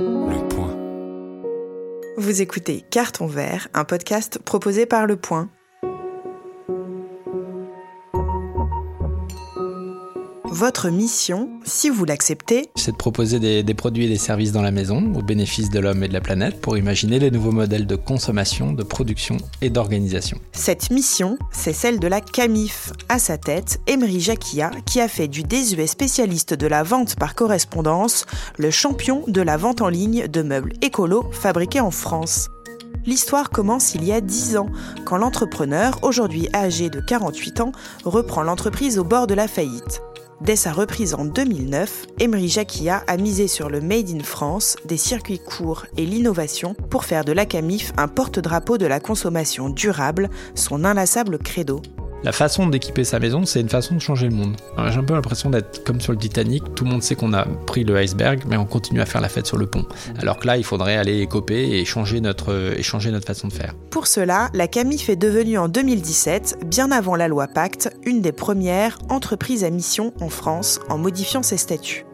Le 0.00 0.48
point. 0.48 0.74
Vous 2.16 2.40
écoutez 2.40 2.82
Carton 2.90 3.26
Vert, 3.26 3.68
un 3.74 3.84
podcast 3.84 4.38
proposé 4.38 4.86
par 4.86 5.06
Le 5.06 5.16
Point. 5.16 5.50
Votre 10.60 10.90
mission, 10.90 11.48
si 11.64 11.88
vous 11.88 12.04
l'acceptez, 12.04 12.68
c'est 12.76 12.92
de 12.92 12.96
proposer 12.98 13.40
des, 13.40 13.62
des, 13.62 13.72
produits 13.72 14.04
et 14.04 14.08
des 14.10 14.18
services 14.18 14.52
dans 14.52 14.60
la 14.60 14.70
maison 14.70 15.10
au 15.14 15.22
bénéfice 15.22 15.70
de 15.70 15.80
l'homme 15.80 16.04
et 16.04 16.08
de 16.08 16.12
la 16.12 16.20
planète 16.20 16.60
pour 16.60 16.76
imaginer 16.76 17.18
les 17.18 17.30
nouveaux 17.30 17.50
modèles 17.50 17.86
de 17.86 17.96
consommation, 17.96 18.74
de 18.74 18.82
production 18.82 19.38
et 19.62 19.70
d'organisation. 19.70 20.36
Cette 20.52 20.90
mission, 20.90 21.38
c'est 21.50 21.72
celle 21.72 21.98
de 21.98 22.06
la 22.06 22.20
CAMIF. 22.20 22.92
À 23.08 23.18
sa 23.18 23.38
tête, 23.38 23.80
Emery 23.86 24.20
Jacquia, 24.20 24.70
qui 24.84 25.00
a 25.00 25.08
fait 25.08 25.28
du 25.28 25.44
désuet 25.44 25.86
spécialiste 25.86 26.52
de 26.52 26.66
la 26.66 26.82
vente 26.82 27.16
par 27.16 27.34
correspondance 27.34 28.26
le 28.58 28.70
champion 28.70 29.24
de 29.28 29.40
la 29.40 29.56
vente 29.56 29.80
en 29.80 29.88
ligne 29.88 30.28
de 30.28 30.42
meubles 30.42 30.74
écolos 30.82 31.24
fabriqués 31.32 31.80
en 31.80 31.90
France. 31.90 32.50
L'histoire 33.06 33.48
commence 33.48 33.94
il 33.94 34.04
y 34.04 34.12
a 34.12 34.20
10 34.20 34.58
ans, 34.58 34.68
quand 35.06 35.16
l'entrepreneur, 35.16 35.98
aujourd'hui 36.02 36.50
âgé 36.54 36.90
de 36.90 37.00
48 37.00 37.60
ans, 37.60 37.72
reprend 38.04 38.42
l'entreprise 38.42 38.98
au 38.98 39.04
bord 39.04 39.26
de 39.26 39.32
la 39.32 39.48
faillite. 39.48 40.02
Dès 40.40 40.56
sa 40.56 40.72
reprise 40.72 41.12
en 41.12 41.26
2009, 41.26 42.06
Emery 42.18 42.48
Jacquia 42.48 43.04
a 43.06 43.18
misé 43.18 43.46
sur 43.46 43.68
le 43.68 43.82
Made 43.82 44.08
in 44.08 44.24
France, 44.24 44.76
des 44.86 44.96
circuits 44.96 45.38
courts 45.38 45.84
et 45.98 46.06
l'innovation 46.06 46.72
pour 46.88 47.04
faire 47.04 47.26
de 47.26 47.32
la 47.32 47.44
Camif 47.44 47.92
un 47.98 48.08
porte-drapeau 48.08 48.78
de 48.78 48.86
la 48.86 49.00
consommation 49.00 49.68
durable, 49.68 50.30
son 50.54 50.84
inlassable 50.84 51.38
credo. 51.38 51.82
La 52.22 52.32
façon 52.32 52.66
d'équiper 52.66 53.04
sa 53.04 53.18
maison, 53.18 53.46
c'est 53.46 53.60
une 53.60 53.70
façon 53.70 53.94
de 53.94 54.00
changer 54.00 54.28
le 54.28 54.34
monde. 54.34 54.56
J'ai 54.90 54.98
un 54.98 55.04
peu 55.04 55.14
l'impression 55.14 55.48
d'être 55.48 55.84
comme 55.84 56.02
sur 56.02 56.12
le 56.12 56.18
Titanic, 56.18 56.62
tout 56.74 56.84
le 56.84 56.90
monde 56.90 57.02
sait 57.02 57.14
qu'on 57.14 57.32
a 57.32 57.46
pris 57.66 57.82
le 57.82 57.96
iceberg, 57.96 58.42
mais 58.46 58.58
on 58.58 58.66
continue 58.66 59.00
à 59.00 59.06
faire 59.06 59.22
la 59.22 59.30
fête 59.30 59.46
sur 59.46 59.56
le 59.56 59.66
pont. 59.66 59.86
Alors 60.18 60.38
que 60.38 60.46
là, 60.46 60.58
il 60.58 60.64
faudrait 60.64 60.96
aller 60.96 61.20
écoper 61.20 61.78
et 61.78 61.84
changer 61.86 62.20
notre, 62.20 62.74
et 62.76 62.82
changer 62.82 63.10
notre 63.10 63.26
façon 63.26 63.48
de 63.48 63.52
faire. 63.54 63.74
Pour 63.90 64.06
cela, 64.06 64.50
la 64.52 64.68
Camif 64.68 65.08
est 65.08 65.16
devenue 65.16 65.56
en 65.56 65.68
2017, 65.68 66.58
bien 66.66 66.90
avant 66.90 67.16
la 67.16 67.28
loi 67.28 67.48
Pacte, 67.48 67.90
une 68.04 68.20
des 68.20 68.32
premières 68.32 68.98
entreprises 69.08 69.64
à 69.64 69.70
mission 69.70 70.12
en 70.20 70.28
France 70.28 70.80
en 70.90 70.98
modifiant 70.98 71.42
ses 71.42 71.56
statuts. 71.56 72.04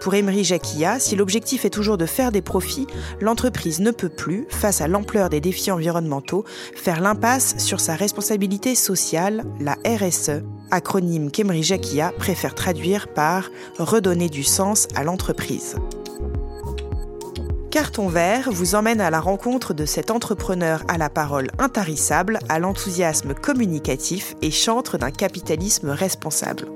Pour 0.00 0.14
Emery 0.14 0.44
Jacquia, 0.44 0.98
si 0.98 1.16
l'objectif 1.16 1.64
est 1.64 1.70
toujours 1.70 1.96
de 1.96 2.06
faire 2.06 2.32
des 2.32 2.42
profits, 2.42 2.86
l'entreprise 3.20 3.80
ne 3.80 3.90
peut 3.90 4.08
plus, 4.08 4.46
face 4.50 4.80
à 4.80 4.88
l'ampleur 4.88 5.30
des 5.30 5.40
défis 5.40 5.70
environnementaux, 5.70 6.44
faire 6.74 7.00
l'impasse 7.00 7.54
sur 7.58 7.80
sa 7.80 7.94
responsabilité 7.94 8.74
sociale, 8.74 9.44
la 9.60 9.76
RSE, 9.86 10.42
acronyme 10.70 11.30
qu'Emery 11.30 11.62
Jacquia 11.62 12.12
préfère 12.18 12.54
traduire 12.54 13.08
par 13.08 13.50
redonner 13.78 14.28
du 14.28 14.44
sens 14.44 14.88
à 14.94 15.04
l'entreprise. 15.04 15.76
Carton 17.70 18.08
Vert 18.08 18.50
vous 18.52 18.76
emmène 18.76 19.00
à 19.00 19.10
la 19.10 19.20
rencontre 19.20 19.74
de 19.74 19.84
cet 19.84 20.12
entrepreneur 20.12 20.84
à 20.86 20.96
la 20.96 21.10
parole 21.10 21.48
intarissable, 21.58 22.38
à 22.48 22.60
l'enthousiasme 22.60 23.34
communicatif 23.34 24.36
et 24.42 24.52
chantre 24.52 24.96
d'un 24.96 25.10
capitalisme 25.10 25.90
responsable. 25.90 26.66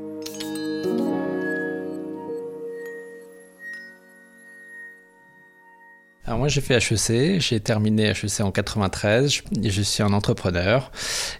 Alors 6.28 6.40
moi 6.40 6.48
j'ai 6.48 6.60
fait 6.60 6.74
HEC, 6.74 7.40
j'ai 7.40 7.58
terminé 7.58 8.10
HEC 8.10 8.40
en 8.42 8.52
93, 8.52 9.40
je, 9.64 9.80
suis 9.80 10.02
un 10.02 10.12
entrepreneur. 10.12 10.92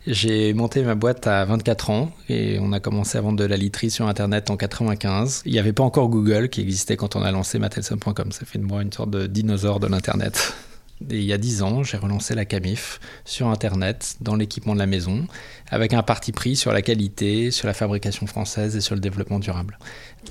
J'ai 0.07 0.55
monté 0.55 0.83
ma 0.83 0.95
boîte 0.95 1.27
à 1.27 1.45
24 1.45 1.91
ans 1.91 2.11
et 2.31 2.59
on 2.59 2.73
a 2.73 2.81
commencé 2.81 3.19
à 3.19 3.21
vendre 3.21 3.39
de 3.39 3.45
la 3.45 3.59
literie 3.59 3.91
sur 3.91 4.09
internet 4.09 4.49
en 4.49 4.57
95. 4.57 5.43
Il 5.45 5.53
n'y 5.53 5.59
avait 5.59 5.75
pas 5.75 5.83
encore 5.83 6.09
Google 6.09 6.49
qui 6.49 6.63
existait 6.63 6.97
quand 6.97 7.17
on 7.17 7.23
a 7.23 7.31
lancé 7.31 7.59
matelson.com, 7.59 8.33
ça 8.33 8.47
fait 8.47 8.59
de 8.59 8.65
moi 8.65 8.81
une 8.81 8.91
sorte 8.91 9.11
de 9.11 9.27
dinosaure 9.27 9.79
de 9.79 9.89
l'internet. 9.89 10.55
Et 11.11 11.19
il 11.19 11.25
y 11.25 11.33
a 11.33 11.39
10 11.39 11.63
ans, 11.63 11.83
j'ai 11.85 11.97
relancé 11.97 12.35
la 12.35 12.45
Camif 12.45 12.99
sur 13.25 13.49
Internet, 13.49 14.17
dans 14.21 14.37
l'équipement 14.37 14.75
de 14.75 14.81
la 14.81 14.87
maison, 14.87 15.27
avec 15.71 15.93
un 15.93 16.03
parti 16.03 16.33
pris 16.33 16.57
sur 16.57 16.73
la 16.73 16.83
qualité, 16.83 17.51
sur 17.51 17.67
la 17.67 17.75
fabrication 17.75 18.27
française 18.27 18.77
et 18.77 18.81
sur 18.81 18.95
le 18.95 19.01
développement 19.01 19.39
durable. 19.39 19.79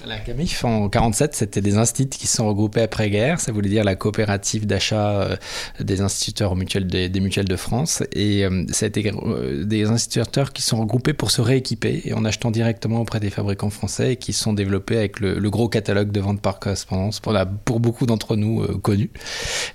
La 0.05 0.17
CAMIF 0.19 0.63
en 0.63 0.89
47, 0.89 1.33
c'était 1.33 1.61
des 1.61 1.77
instituts 1.77 2.17
qui 2.17 2.27
se 2.27 2.37
sont 2.37 2.47
regroupés 2.47 2.81
après-guerre. 2.81 3.39
Ça 3.39 3.51
voulait 3.51 3.69
dire 3.69 3.83
la 3.83 3.95
coopérative 3.95 4.67
d'achat 4.67 5.21
euh, 5.21 5.35
des 5.79 6.01
instituteurs 6.01 6.55
mutuels 6.55 6.87
des, 6.87 7.19
mutuelles 7.19 7.47
de 7.47 7.55
France. 7.55 8.03
Et 8.13 8.45
euh, 8.45 8.65
euh, 8.83 9.63
des 9.65 9.85
instituteurs 9.85 10.53
qui 10.53 10.61
se 10.61 10.69
sont 10.69 10.79
regroupés 10.79 11.13
pour 11.13 11.31
se 11.31 11.41
rééquiper 11.41 12.01
et 12.05 12.13
en 12.13 12.25
achetant 12.25 12.51
directement 12.51 13.01
auprès 13.01 13.19
des 13.19 13.29
fabricants 13.29 13.69
français 13.69 14.13
et 14.13 14.15
qui 14.17 14.33
se 14.33 14.43
sont 14.43 14.53
développés 14.53 14.97
avec 14.97 15.19
le, 15.19 15.49
gros 15.49 15.69
catalogue 15.69 16.11
de 16.11 16.19
vente 16.19 16.41
par 16.41 16.59
correspondance 16.59 17.19
pour, 17.19 17.31
la, 17.31 17.45
pour 17.45 17.79
beaucoup 17.79 18.05
d'entre 18.05 18.35
nous 18.35 18.61
euh, 18.61 18.77
connus. 18.77 19.11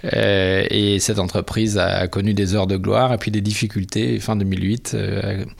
et 0.04 0.98
cette 1.00 1.18
entreprise 1.18 1.78
a 1.78 2.06
connu 2.08 2.34
des 2.34 2.54
heures 2.54 2.66
de 2.66 2.76
gloire 2.76 3.12
et 3.12 3.18
puis 3.18 3.30
des 3.30 3.40
difficultés. 3.40 4.18
Fin 4.20 4.36
2008, 4.36 4.96
on 4.96 5.51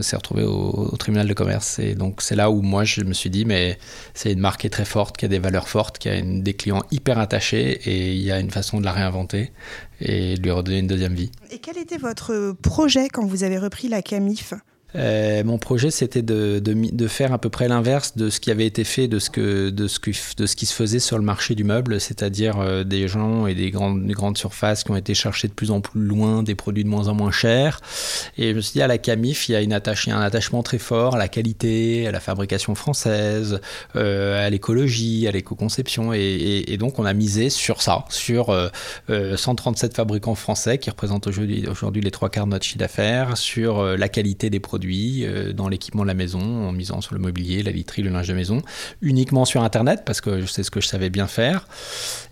s'est 0.00 0.16
retrouvé 0.16 0.44
au, 0.44 0.94
tribunal 0.98 1.26
de 1.28 1.34
commerce. 1.34 1.78
Et 1.78 1.94
donc 1.94 2.22
c'est 2.22 2.36
là 2.36 2.50
où 2.50 2.62
moi 2.62 2.84
je 2.84 3.02
me 3.02 3.12
suis 3.12 3.30
dit, 3.30 3.44
mais 3.44 3.78
c'est 4.14 4.32
une 4.32 4.40
marque 4.40 4.62
qui 4.62 4.66
est 4.66 4.70
très 4.70 4.84
forte, 4.84 5.16
qui 5.16 5.24
a 5.24 5.28
des 5.28 5.38
valeurs 5.38 5.68
fortes, 5.68 5.98
qui 5.98 6.08
a 6.08 6.20
des 6.20 6.54
clients 6.54 6.82
hyper 6.90 7.18
attachés 7.18 7.80
et 7.84 8.12
il 8.12 8.22
y 8.22 8.32
a 8.32 8.40
une 8.40 8.50
façon 8.50 8.80
de 8.80 8.84
la 8.84 8.92
réinventer 8.92 9.52
et 10.00 10.36
de 10.36 10.42
lui 10.42 10.50
redonner 10.50 10.78
une 10.78 10.86
deuxième 10.86 11.14
vie. 11.14 11.30
Et 11.50 11.58
quel 11.58 11.78
était 11.78 11.98
votre 11.98 12.54
projet 12.62 13.08
quand 13.08 13.26
vous 13.26 13.44
avez 13.44 13.58
repris 13.58 13.88
la 13.88 14.02
Camif? 14.02 14.54
Euh, 14.94 15.42
mon 15.44 15.58
projet, 15.58 15.90
c'était 15.90 16.22
de, 16.22 17.06
faire 17.08 17.32
à 17.32 17.38
peu 17.38 17.48
près 17.48 17.68
l'inverse 17.68 18.16
de 18.16 18.30
ce 18.30 18.40
qui 18.40 18.50
avait 18.50 18.66
été 18.66 18.84
fait, 18.84 19.08
de 19.08 19.18
ce, 19.18 19.30
que, 19.30 19.70
de, 19.70 19.86
ce 19.86 19.98
qui 19.98 20.66
se 20.66 20.74
faisait 20.74 20.98
sur 20.98 21.18
le 21.18 21.24
marché 21.24 21.54
du 21.54 21.64
meuble, 21.64 22.00
c'est-à-dire 22.00 22.60
euh, 22.60 22.84
des 22.84 23.08
gens 23.08 23.46
et 23.46 23.54
des 23.54 23.70
grandes, 23.70 24.06
des 24.06 24.12
grandes 24.12 24.38
surfaces 24.38 24.84
qui 24.84 24.90
ont 24.90 24.96
été 24.96 25.14
chercher 25.14 25.48
de 25.48 25.52
plus 25.52 25.70
en 25.70 25.80
plus 25.80 26.00
loin 26.00 26.42
des 26.42 26.54
produits 26.54 26.84
de 26.84 26.88
moins 26.88 27.08
en 27.08 27.14
moins 27.14 27.30
chers. 27.30 27.80
Et 28.38 28.50
je 28.50 28.54
me 28.54 28.60
suis 28.60 28.74
dit, 28.74 28.82
à 28.82 28.86
la 28.86 28.98
Camif, 28.98 29.48
il 29.48 29.52
y 29.52 29.56
a, 29.56 29.58
un 29.58 30.20
attachement 30.20 30.62
très 30.62 30.78
fort 30.78 31.16
à 31.16 31.18
la 31.18 31.28
qualité, 31.28 32.06
à 32.06 32.10
la 32.10 32.20
fabrication 32.20 32.74
française, 32.74 33.60
euh, 33.96 34.46
à 34.46 34.50
l'écologie, 34.50 35.26
à 35.26 35.32
l'éco-conception. 35.32 36.12
Et, 36.12 36.76
donc, 36.78 36.98
on 36.98 37.04
a 37.04 37.14
misé 37.14 37.50
sur 37.50 37.82
ça, 37.82 38.04
sur 38.10 38.54
137 39.08 39.94
fabricants 39.94 40.34
français 40.34 40.78
qui 40.78 40.90
représentent 40.90 41.26
aujourd'hui 41.26 42.00
les 42.00 42.10
trois 42.10 42.28
quarts 42.28 42.46
de 42.46 42.52
notre 42.52 42.64
chiffre 42.64 42.78
d'affaires, 42.78 43.36
sur 43.36 43.82
la 43.82 44.08
qualité 44.08 44.50
des 44.50 44.60
produits 44.60 44.75
dans 45.54 45.68
l'équipement 45.68 46.02
de 46.02 46.08
la 46.08 46.14
maison 46.14 46.68
en 46.68 46.72
misant 46.72 47.00
sur 47.00 47.14
le 47.14 47.20
mobilier, 47.20 47.62
la 47.62 47.70
literie, 47.70 48.02
le 48.02 48.10
linge 48.10 48.28
de 48.28 48.34
maison, 48.34 48.62
uniquement 49.02 49.44
sur 49.44 49.62
Internet 49.62 50.02
parce 50.04 50.20
que 50.20 50.46
sais 50.46 50.62
ce 50.62 50.70
que 50.70 50.80
je 50.80 50.88
savais 50.88 51.10
bien 51.10 51.26
faire. 51.26 51.66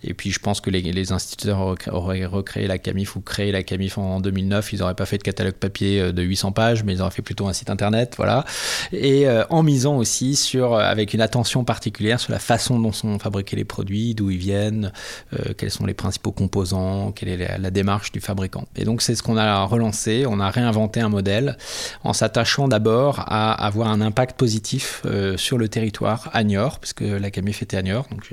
Et 0.02 0.14
puis 0.14 0.30
je 0.30 0.38
pense 0.38 0.60
que 0.60 0.70
les, 0.70 1.12
instituteurs 1.12 1.76
auraient 1.92 2.24
recréé 2.24 2.66
la 2.66 2.78
Camif 2.78 3.16
ou 3.16 3.20
créé 3.20 3.52
la 3.52 3.62
Camif 3.62 3.98
en 3.98 4.20
2009, 4.20 4.72
ils 4.72 4.78
n'auraient 4.78 4.94
pas 4.94 5.06
fait 5.06 5.18
de 5.18 5.22
catalogue 5.22 5.54
papier 5.54 6.12
de 6.12 6.22
800 6.22 6.52
pages, 6.52 6.84
mais 6.84 6.94
ils 6.94 7.02
auraient 7.02 7.10
fait 7.10 7.22
plutôt 7.22 7.46
un 7.46 7.52
site 7.52 7.70
Internet, 7.70 8.14
voilà. 8.16 8.44
Et 8.92 9.28
euh, 9.28 9.44
en 9.50 9.62
misant 9.62 9.96
aussi 9.96 10.36
sur, 10.36 10.74
avec 10.76 11.14
une 11.14 11.20
attention 11.20 11.64
particulière 11.64 12.20
sur 12.20 12.32
la 12.32 12.38
façon 12.38 12.78
dont 12.78 12.92
sont 12.92 13.18
fabriqués 13.18 13.56
les 13.56 13.64
produits, 13.64 14.14
d'où 14.14 14.30
ils 14.30 14.38
viennent, 14.38 14.92
euh, 15.34 15.52
quels 15.56 15.70
sont 15.70 15.86
les 15.86 15.94
principaux 15.94 16.32
composants, 16.32 17.12
quelle 17.12 17.28
est 17.28 17.36
la, 17.36 17.58
la 17.58 17.70
démarche 17.70 18.12
du 18.12 18.20
fabricant. 18.20 18.64
Et 18.76 18.84
donc 18.84 19.02
c'est 19.02 19.14
ce 19.14 19.22
qu'on 19.22 19.36
a 19.36 19.64
relancé, 19.64 20.24
on 20.26 20.40
a 20.40 20.50
réinventé 20.50 21.00
un 21.00 21.08
modèle 21.08 21.56
en 22.02 22.12
s'attachant 22.34 22.66
d'abord 22.66 23.20
à 23.28 23.52
avoir 23.52 23.88
un 23.88 24.00
impact 24.00 24.36
positif 24.36 25.02
euh, 25.06 25.36
sur 25.36 25.56
le 25.56 25.68
territoire 25.68 26.30
à 26.32 26.42
Niort, 26.42 26.80
puisque 26.80 27.02
la 27.02 27.30
Camif 27.30 27.62
était 27.62 27.76
à 27.76 27.82
Niort, 27.82 28.08
donc 28.10 28.28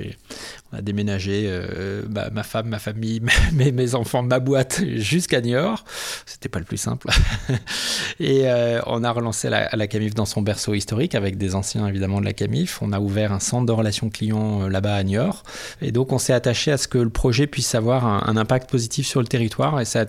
on 0.72 0.78
a 0.78 0.82
déménagé 0.82 1.44
euh, 1.46 2.02
bah, 2.08 2.28
ma 2.32 2.42
femme, 2.42 2.66
ma 2.66 2.80
famille, 2.80 3.22
mes, 3.52 3.94
enfants, 3.94 4.24
ma 4.24 4.40
boîte 4.40 4.82
jusqu'à 4.96 5.40
Niort. 5.40 5.84
C'était 6.26 6.48
pas 6.48 6.58
le 6.58 6.64
plus 6.64 6.78
simple. 6.78 7.06
et 8.18 8.48
euh, 8.48 8.80
on 8.86 9.04
a 9.04 9.10
relancé 9.12 9.48
la, 9.48 9.86
Camif 9.86 10.14
dans 10.14 10.26
son 10.26 10.42
berceau 10.42 10.74
historique 10.74 11.14
avec 11.14 11.38
des 11.38 11.54
anciens 11.54 11.86
évidemment 11.86 12.20
de 12.20 12.24
la 12.24 12.32
Camif. 12.32 12.82
On 12.82 12.92
a 12.92 12.98
ouvert 12.98 13.32
un 13.32 13.40
centre 13.40 13.66
de 13.66 13.72
relations 13.72 14.10
clients 14.10 14.66
là-bas 14.66 14.96
à 14.96 15.02
Niort. 15.04 15.44
Et 15.80 15.92
donc 15.92 16.10
on 16.12 16.18
s'est 16.18 16.32
attaché 16.32 16.72
à 16.72 16.76
ce 16.76 16.88
que 16.88 16.98
le 16.98 17.10
projet 17.10 17.46
puisse 17.46 17.76
avoir 17.76 18.04
un, 18.04 18.36
impact 18.36 18.68
positif 18.68 19.06
sur 19.06 19.20
le 19.20 19.28
territoire. 19.28 19.80
Et 19.80 19.84
ça 19.84 20.06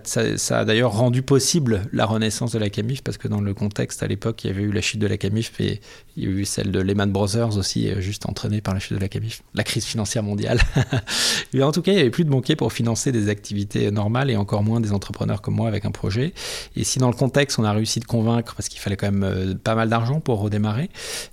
a 0.49 0.65
d'ailleurs 0.65 0.93
rendu 0.93 1.21
possible 1.21 1.83
la 1.91 2.05
renaissance 2.05 2.53
de 2.53 2.59
la 2.59 2.71
Camif 2.71 3.03
parce 3.03 3.17
que 3.17 3.27
dans 3.27 3.41
le 3.41 3.53
contexte 3.53 3.82
à 4.01 4.07
l'époque, 4.07 4.43
il 4.43 4.47
y 4.47 4.49
avait 4.49 4.63
eu 4.63 4.71
la 4.71 4.81
chute 4.81 4.99
de 4.99 5.07
la 5.07 5.17
Camif 5.17 5.59
et 5.59 5.81
il 6.15 6.23
y 6.23 6.27
a 6.27 6.29
eu 6.29 6.45
celle 6.45 6.71
de 6.71 6.79
Lehman 6.79 7.11
Brothers 7.11 7.57
aussi, 7.57 7.89
juste 7.99 8.27
entraînée 8.27 8.61
par 8.61 8.73
la 8.73 8.79
chute 8.79 8.93
de 8.93 9.01
la 9.01 9.07
Camif. 9.07 9.41
La 9.55 9.63
crise 9.63 9.85
financière 9.85 10.23
mondiale. 10.23 10.59
Mais 11.53 11.63
en 11.63 11.71
tout 11.71 11.81
cas, 11.81 11.91
il 11.91 11.95
n'y 11.95 12.01
avait 12.01 12.09
plus 12.09 12.25
de 12.25 12.29
banquiers 12.29 12.55
pour 12.55 12.71
financer 12.71 13.11
des 13.11 13.29
activités 13.29 13.89
normales 13.91 14.29
et 14.29 14.35
encore 14.35 14.63
moins 14.63 14.79
des 14.79 14.93
entrepreneurs 14.93 15.41
comme 15.41 15.55
moi 15.55 15.67
avec 15.67 15.85
un 15.85 15.91
projet. 15.91 16.33
Et 16.75 16.83
si 16.83 16.99
dans 16.99 17.07
le 17.07 17.15
contexte, 17.15 17.59
on 17.59 17.63
a 17.63 17.71
réussi 17.71 17.99
de 17.99 18.05
convaincre, 18.05 18.55
parce 18.55 18.69
qu'il 18.69 18.79
fallait 18.79 18.97
quand 18.97 19.11
même 19.11 19.23
euh, 19.23 19.53
pas 19.55 19.75
mal 19.75 19.89
d'argent 19.89 20.19
pour 20.19 20.39
redémarrer, 20.39 20.89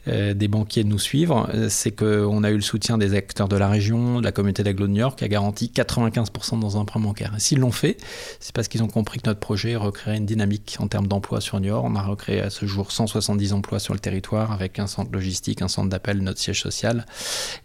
euh, 0.09 0.35
des 0.35 0.49
banquiers 0.49 0.85
de 0.85 0.89
nous 0.89 0.99
suivre, 0.99 1.49
euh, 1.55 1.69
c'est 1.69 1.93
qu'on 1.93 2.45
a 2.45 2.51
eu 2.51 2.57
le 2.57 2.61
soutien 2.61 2.99
des 2.99 3.15
acteurs 3.15 3.49
de 3.49 3.57
la 3.57 3.69
région, 3.69 4.21
de 4.21 4.25
la 4.25 4.33
communauté 4.33 4.63
d'Aglo 4.63 4.87
de 4.87 4.93
New 4.93 5.01
York, 5.01 5.19
qui 5.19 5.25
a 5.25 5.29
garanti 5.29 5.73
95% 5.75 6.59
dans 6.61 6.77
un 6.77 6.81
emprunt 6.81 7.01
bancaire. 7.01 7.35
S'ils 7.39 7.59
l'ont 7.59 7.73
fait, 7.73 7.97
c'est 8.41 8.55
parce 8.55 8.69
qu'ils 8.69 8.83
ont 8.83 8.89
compris 8.89 9.21
que 9.21 9.29
notre 9.29 9.41
projet 9.41 9.77
recréerait 9.77 10.19
une 10.19 10.27
dynamique 10.27 10.77
en 10.81 10.89
termes 10.89 11.07
d'emploi 11.07 11.41
sur 11.41 11.61
New 11.61 11.69
York. 11.69 11.85
On 11.89 11.97
a 11.97 12.03
recréé 12.03 12.40
à 12.41 12.51
ce 12.51 12.67
jour 12.67 12.93
170 12.93 13.53
emplois 13.53 13.79
sur 13.79 13.95
le 13.95 14.01
territoire 14.01 14.53
avec 14.53 14.79
un 14.79 14.87
centre 14.87 15.11
logistique, 15.13 15.63
un 15.63 15.69
centre 15.69 15.89
d'appel, 15.89 16.19
notre 16.19 16.39
siège 16.39 16.61
social. 16.61 17.07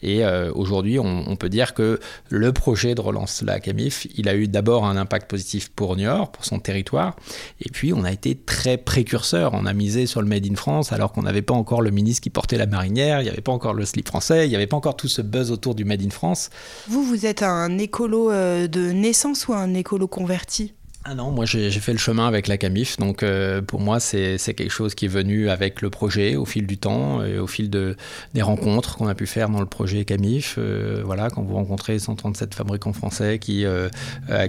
Et 0.01 0.25
euh, 0.25 0.51
aujourd'hui, 0.53 0.99
on, 0.99 1.35
peut 1.35 1.49
dire 1.49 1.73
que 1.73 1.99
le 2.29 2.53
projet 2.53 2.95
de 2.95 3.01
relance 3.01 3.41
la 3.41 3.59
CAMIF, 3.59 4.07
il 4.15 4.29
a 4.29 4.35
eu 4.35 4.47
d'abord 4.47 4.85
un 4.85 4.95
impact 4.95 5.29
positif 5.29 5.69
pour 5.69 5.95
Niort, 5.95 6.31
pour 6.31 6.45
son 6.45 6.59
territoire, 6.59 7.15
et 7.61 7.69
puis 7.69 7.93
on 7.93 8.03
a 8.03 8.11
été 8.11 8.35
très 8.35 8.77
précurseur. 8.77 9.53
On 9.53 9.65
a 9.65 9.73
misé 9.73 10.05
sur 10.05 10.21
le 10.21 10.27
Made 10.27 10.45
in 10.49 10.55
France 10.55 10.93
alors 10.93 11.11
qu'on 11.11 11.23
n'avait 11.23 11.41
pas 11.41 11.53
encore 11.53 11.81
le 11.81 11.91
ministre 11.91 12.21
qui 12.21 12.29
portait 12.29 12.57
la 12.57 12.65
marinière, 12.65 13.21
il 13.21 13.23
n'y 13.23 13.29
avait 13.29 13.41
pas 13.41 13.51
encore 13.51 13.73
le 13.73 13.85
slip 13.85 14.07
français, 14.07 14.47
il 14.47 14.49
n'y 14.49 14.55
avait 14.55 14.67
pas 14.67 14.77
encore 14.77 14.95
tout 14.95 15.07
ce 15.07 15.21
buzz 15.21 15.51
autour 15.51 15.75
du 15.75 15.85
Made 15.85 16.01
in 16.01 16.09
France. 16.09 16.49
Vous, 16.87 17.03
vous 17.03 17.25
êtes 17.25 17.43
un 17.43 17.77
écolo 17.77 18.31
euh, 18.31 18.67
de 18.67 18.91
naissance 18.91 19.47
ou 19.47 19.53
un 19.53 19.73
écolo 19.73 20.07
converti? 20.07 20.73
Ah 21.07 21.13
non, 21.13 21.29
moi 21.29 21.45
j'ai 21.45 21.69
fait 21.69 21.91
le 21.91 21.99
chemin 21.99 22.27
avec 22.27 22.47
la 22.47 22.57
Camif, 22.57 22.97
donc 22.97 23.21
euh, 23.21 23.61
pour 23.61 23.79
moi 23.79 23.99
c'est 23.99 24.39
quelque 24.39 24.71
chose 24.71 24.95
qui 24.95 25.05
est 25.05 25.07
venu 25.07 25.51
avec 25.51 25.83
le 25.83 25.91
projet 25.91 26.35
au 26.35 26.45
fil 26.45 26.65
du 26.65 26.79
temps, 26.79 27.23
et 27.23 27.37
au 27.37 27.45
fil 27.45 27.69
de, 27.69 27.95
des 28.33 28.41
rencontres 28.41 28.97
qu'on 28.97 29.05
a 29.05 29.13
pu 29.13 29.27
faire 29.27 29.49
dans 29.49 29.59
le 29.59 29.67
projet 29.67 30.03
Camif. 30.03 30.55
Euh, 30.57 31.03
voilà, 31.05 31.29
quand 31.29 31.43
vous 31.43 31.53
rencontrez 31.53 31.99
137 31.99 32.55
fabricants 32.55 32.91
français 32.91 33.37
qui, 33.37 33.65
euh, 33.65 33.87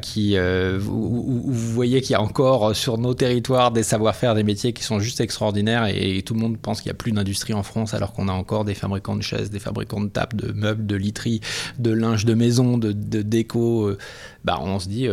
qui 0.00 0.38
vous, 0.78 1.42
vous, 1.46 1.72
voyez 1.74 2.00
qu'il 2.00 2.12
y 2.12 2.14
a 2.14 2.22
encore 2.22 2.74
sur 2.74 2.96
nos 2.96 3.12
territoires 3.12 3.70
des 3.70 3.82
savoir-faire, 3.82 4.34
des 4.34 4.42
métiers 4.42 4.72
qui 4.72 4.82
sont 4.82 4.98
juste 4.98 5.20
extraordinaires 5.20 5.86
et, 5.86 6.22
tout 6.24 6.32
le 6.32 6.40
monde 6.40 6.56
pense 6.56 6.80
qu'il 6.80 6.88
n'y 6.88 6.96
a 6.96 6.98
plus 6.98 7.12
d'industrie 7.12 7.52
en 7.52 7.62
France 7.62 7.92
alors 7.92 8.14
qu'on 8.14 8.28
a 8.28 8.32
encore 8.32 8.64
des 8.64 8.74
fabricants 8.74 9.16
de 9.16 9.22
chaises, 9.22 9.50
des 9.50 9.58
fabricants 9.58 10.00
de 10.00 10.08
tables, 10.08 10.38
de 10.38 10.52
meubles, 10.52 10.86
de 10.86 10.96
literie, 10.96 11.42
de 11.78 11.90
linge 11.90 12.24
de 12.24 12.32
maison, 12.32 12.78
de, 12.78 12.92
de 12.92 13.20
déco. 13.20 13.92
bah 14.42 14.58
on 14.62 14.78
se 14.78 14.88
dit 14.88 15.06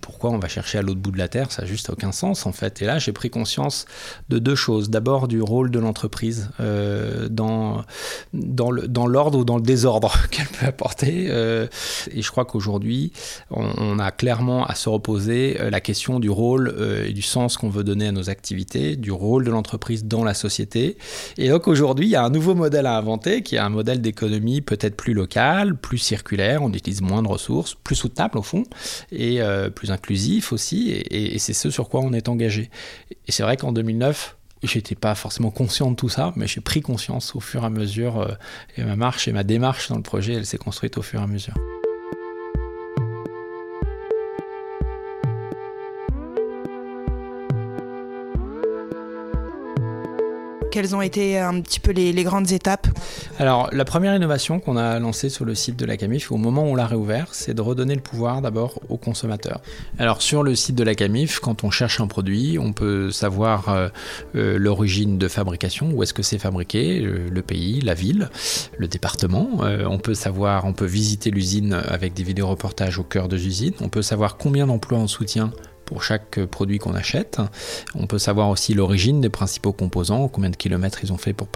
pourquoi 0.00 0.30
on 0.30 0.38
va 0.38 0.46
chercher 0.46 0.67
à 0.76 0.82
l'autre 0.82 1.00
bout 1.00 1.10
de 1.10 1.18
la 1.18 1.28
Terre, 1.28 1.52
ça 1.52 1.62
n'a 1.62 1.68
juste 1.68 1.88
aucun 1.90 2.12
sens 2.12 2.46
en 2.46 2.52
fait. 2.52 2.82
Et 2.82 2.84
là, 2.84 2.98
j'ai 2.98 3.12
pris 3.12 3.30
conscience 3.30 3.86
de 4.28 4.38
deux 4.38 4.54
choses. 4.54 4.90
D'abord, 4.90 5.28
du 5.28 5.40
rôle 5.40 5.70
de 5.70 5.78
l'entreprise 5.78 6.50
euh, 6.60 7.28
dans, 7.28 7.84
dans 8.32 9.06
l'ordre 9.06 9.38
ou 9.38 9.44
dans 9.44 9.56
le 9.56 9.62
désordre 9.62 10.12
qu'elle 10.30 10.46
peut 10.46 10.66
apporter. 10.66 11.28
Euh, 11.30 11.66
et 12.12 12.22
je 12.22 12.30
crois 12.30 12.44
qu'aujourd'hui, 12.44 13.12
on, 13.50 13.98
a 13.98 14.10
clairement 14.10 14.66
à 14.66 14.74
se 14.74 14.88
reposer 14.88 15.56
euh, 15.60 15.70
la 15.70 15.80
question 15.80 16.20
du 16.20 16.30
rôle 16.30 16.74
et 17.06 17.12
du 17.12 17.22
sens 17.22 17.56
qu'on 17.56 17.68
veut 17.68 17.84
donner 17.84 18.08
à 18.08 18.12
nos 18.12 18.30
activités, 18.30 18.96
du 18.96 19.10
rôle 19.10 19.44
de 19.44 19.50
l'entreprise 19.50 20.04
dans 20.04 20.24
la 20.24 20.34
société. 20.34 20.98
Et 21.36 21.48
donc 21.48 21.68
aujourd'hui, 21.68 22.06
il 22.06 22.10
y 22.10 22.16
a 22.16 22.24
un 22.24 22.30
nouveau 22.30 22.54
modèle 22.54 22.86
à 22.86 22.96
inventer 22.96 23.42
qui 23.42 23.56
est 23.56 23.60
un 23.60 23.68
modèle 23.68 24.00
d'économie 24.00 24.60
peut-être 24.60 24.96
plus 24.96 25.14
local, 25.14 25.76
plus 25.76 25.98
circulaire, 25.98 26.62
on 26.62 26.72
utilise 26.72 27.00
moins 27.00 27.22
de 27.22 27.28
ressources, 27.28 27.74
plus 27.74 27.96
soutenable 27.96 28.38
au 28.38 28.42
fond, 28.42 28.64
et 29.12 29.40
plus 29.74 29.90
inclusif 29.90 30.52
aussi 30.52 30.57
et, 31.10 31.38
c'est 31.38 31.52
ce 31.52 31.70
sur 31.70 31.88
quoi 31.88 32.00
on 32.00 32.12
est 32.12 32.28
engagé. 32.28 32.70
Et 33.26 33.32
c'est 33.32 33.42
vrai 33.42 33.56
qu'en 33.56 33.72
2009, 33.72 34.36
j'étais 34.62 34.94
pas 34.94 35.14
forcément 35.14 35.50
conscient 35.50 35.90
de 35.90 35.96
tout 35.96 36.08
ça, 36.08 36.32
mais 36.36 36.46
j'ai 36.46 36.60
pris 36.60 36.80
conscience 36.80 37.34
au 37.36 37.40
fur 37.40 37.62
et 37.62 37.66
à 37.66 37.70
mesure, 37.70 38.20
euh, 38.20 38.32
et 38.76 38.82
ma 38.82 38.96
marche 38.96 39.28
et 39.28 39.32
ma 39.32 39.44
démarche 39.44 39.88
dans 39.88 39.96
le 39.96 40.02
projet, 40.02 40.34
elle 40.34 40.46
s'est 40.46 40.58
construite 40.58 40.98
au 40.98 41.02
fur 41.02 41.20
et 41.20 41.24
à 41.24 41.26
mesure. 41.26 41.54
Quelles 50.78 50.94
ont 50.94 51.02
été 51.02 51.36
un 51.40 51.60
petit 51.60 51.80
peu 51.80 51.90
les, 51.90 52.22
grandes 52.22 52.52
étapes 52.52 52.86
Alors, 53.40 53.68
la 53.72 53.84
première 53.84 54.14
innovation 54.14 54.60
qu'on 54.60 54.76
a 54.76 55.00
lancée 55.00 55.28
sur 55.28 55.44
le 55.44 55.56
site 55.56 55.76
de 55.76 55.84
la 55.84 55.96
Camif, 55.96 56.30
au 56.30 56.36
moment 56.36 56.62
où 56.62 56.66
on 56.66 56.76
l'a 56.76 56.86
réouvert, 56.86 57.26
c'est 57.32 57.52
de 57.52 57.60
redonner 57.60 57.96
le 57.96 58.00
pouvoir 58.00 58.42
d'abord 58.42 58.80
aux 58.88 58.96
consommateurs. 58.96 59.60
Alors, 59.98 60.22
sur 60.22 60.44
le 60.44 60.54
site 60.54 60.76
de 60.76 60.84
la 60.84 60.94
Camif, 60.94 61.40
quand 61.40 61.64
on 61.64 61.72
cherche 61.72 62.00
un 62.00 62.06
produit, 62.06 62.60
on 62.60 62.72
peut 62.72 63.10
savoir 63.10 63.70
euh, 63.70 63.88
euh, 64.36 64.56
l'origine 64.56 65.18
de 65.18 65.26
fabrication, 65.26 65.90
où 65.92 66.04
est-ce 66.04 66.14
que 66.14 66.22
c'est 66.22 66.38
fabriqué, 66.38 67.00
euh, 67.00 67.26
le 67.28 67.42
pays, 67.42 67.80
la 67.80 67.94
ville, 67.94 68.30
le 68.76 68.86
département. 68.86 69.48
on 69.60 69.98
peut 69.98 70.14
savoir, 70.14 70.64
on 70.64 70.74
peut 70.74 70.86
visiter 70.86 71.32
l'usine 71.32 71.72
avec 71.72 72.14
des 72.14 72.22
vidéos 72.22 72.46
reportages 72.46 73.00
au 73.00 73.02
cœur 73.02 73.26
de 73.26 73.34
l'usine. 73.34 73.74
On 73.80 73.88
peut 73.88 74.02
savoir 74.02 74.36
combien 74.36 74.68
d'emplois 74.68 75.00
en 75.00 75.08
soutien 75.08 75.50
pour 75.88 76.02
chaque 76.02 76.44
produit 76.44 76.76
qu'on 76.76 76.94
achète. 76.94 77.38
On 77.94 78.06
peut 78.06 78.18
savoir 78.18 78.50
aussi 78.50 78.74
l'origine 78.74 79.22
des 79.22 79.30
principaux 79.30 79.72
composants, 79.72 80.28
combien 80.28 80.50
de 80.50 80.56
kilomètres 80.56 81.02
ils 81.02 81.14
ont 81.14 81.16
fait 81.16 81.32
pour, 81.32 81.48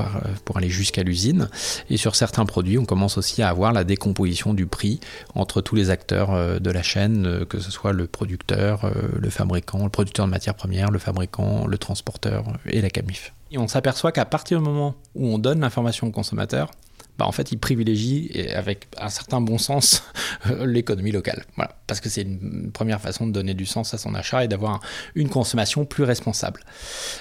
pour 0.46 0.56
aller 0.56 0.70
jusqu'à 0.70 1.02
l'usine. 1.02 1.50
Et 1.90 1.99
sur 1.99 2.17
certains 2.17 2.46
produits, 2.46 2.79
on 2.79 2.87
commence 2.87 3.19
aussi 3.19 3.43
à 3.43 3.50
avoir 3.50 3.75
la 3.75 3.84
décomposition 3.84 4.55
du 4.55 4.67
prix 4.67 5.00
entre 5.34 5.61
tous 5.61 5.75
les 5.75 5.90
acteurs 5.90 6.32
euh, 6.32 6.58
de 6.58 6.70
la 6.70 6.82
chaîne, 6.82 7.26
euh, 7.26 7.44
que 7.44 7.61
ce 7.61 7.70
soit 7.70 7.93
le 7.93 8.06
producteur, 8.06 8.87
euh, 8.87 8.93
le 9.19 9.29
fabricant, 9.29 9.84
le 9.84 9.90
producteur 9.90 10.25
de 10.25 10.31
matières 10.31 10.55
premières, 10.55 10.90
le 10.90 10.99
fabricant, 10.99 11.67
le 11.67 11.76
transporteur 11.76 12.44
et 12.64 12.81
la 12.81 12.88
CAMIF. 12.88 13.34
Et 13.50 13.58
on 13.58 13.69
s'aperçoit 13.69 14.12
qu'à 14.12 14.25
partir 14.25 14.61
du 14.61 14.64
moment 14.64 14.94
où 15.14 15.26
on 15.26 15.38
donne 15.38 15.61
l'information 15.61 16.06
au 16.06 16.11
consommateur, 16.11 16.70
bah, 17.19 17.26
en 17.26 17.32
fait, 17.32 17.53
il 17.53 17.59
privilégie, 17.59 18.49
avec 18.55 18.88
un 18.99 19.09
certain 19.09 19.41
bon 19.41 19.59
sens, 19.59 20.03
l'économie 20.64 21.12
locale. 21.12 21.44
Voilà. 21.56 21.76
Parce 21.87 22.00
que 22.00 22.09
c'est 22.09 22.23
une 22.23 22.70
première 22.73 23.00
façon 23.00 23.26
de 23.26 23.32
donner 23.32 23.55
du 23.55 23.67
sens 23.67 23.93
à 23.93 23.99
son 23.99 24.14
achat 24.14 24.44
et 24.44 24.49
d'avoir 24.49 24.81
une 25.14 25.29
consommation 25.29 25.85
plus 25.85 26.05
responsable. 26.05 26.62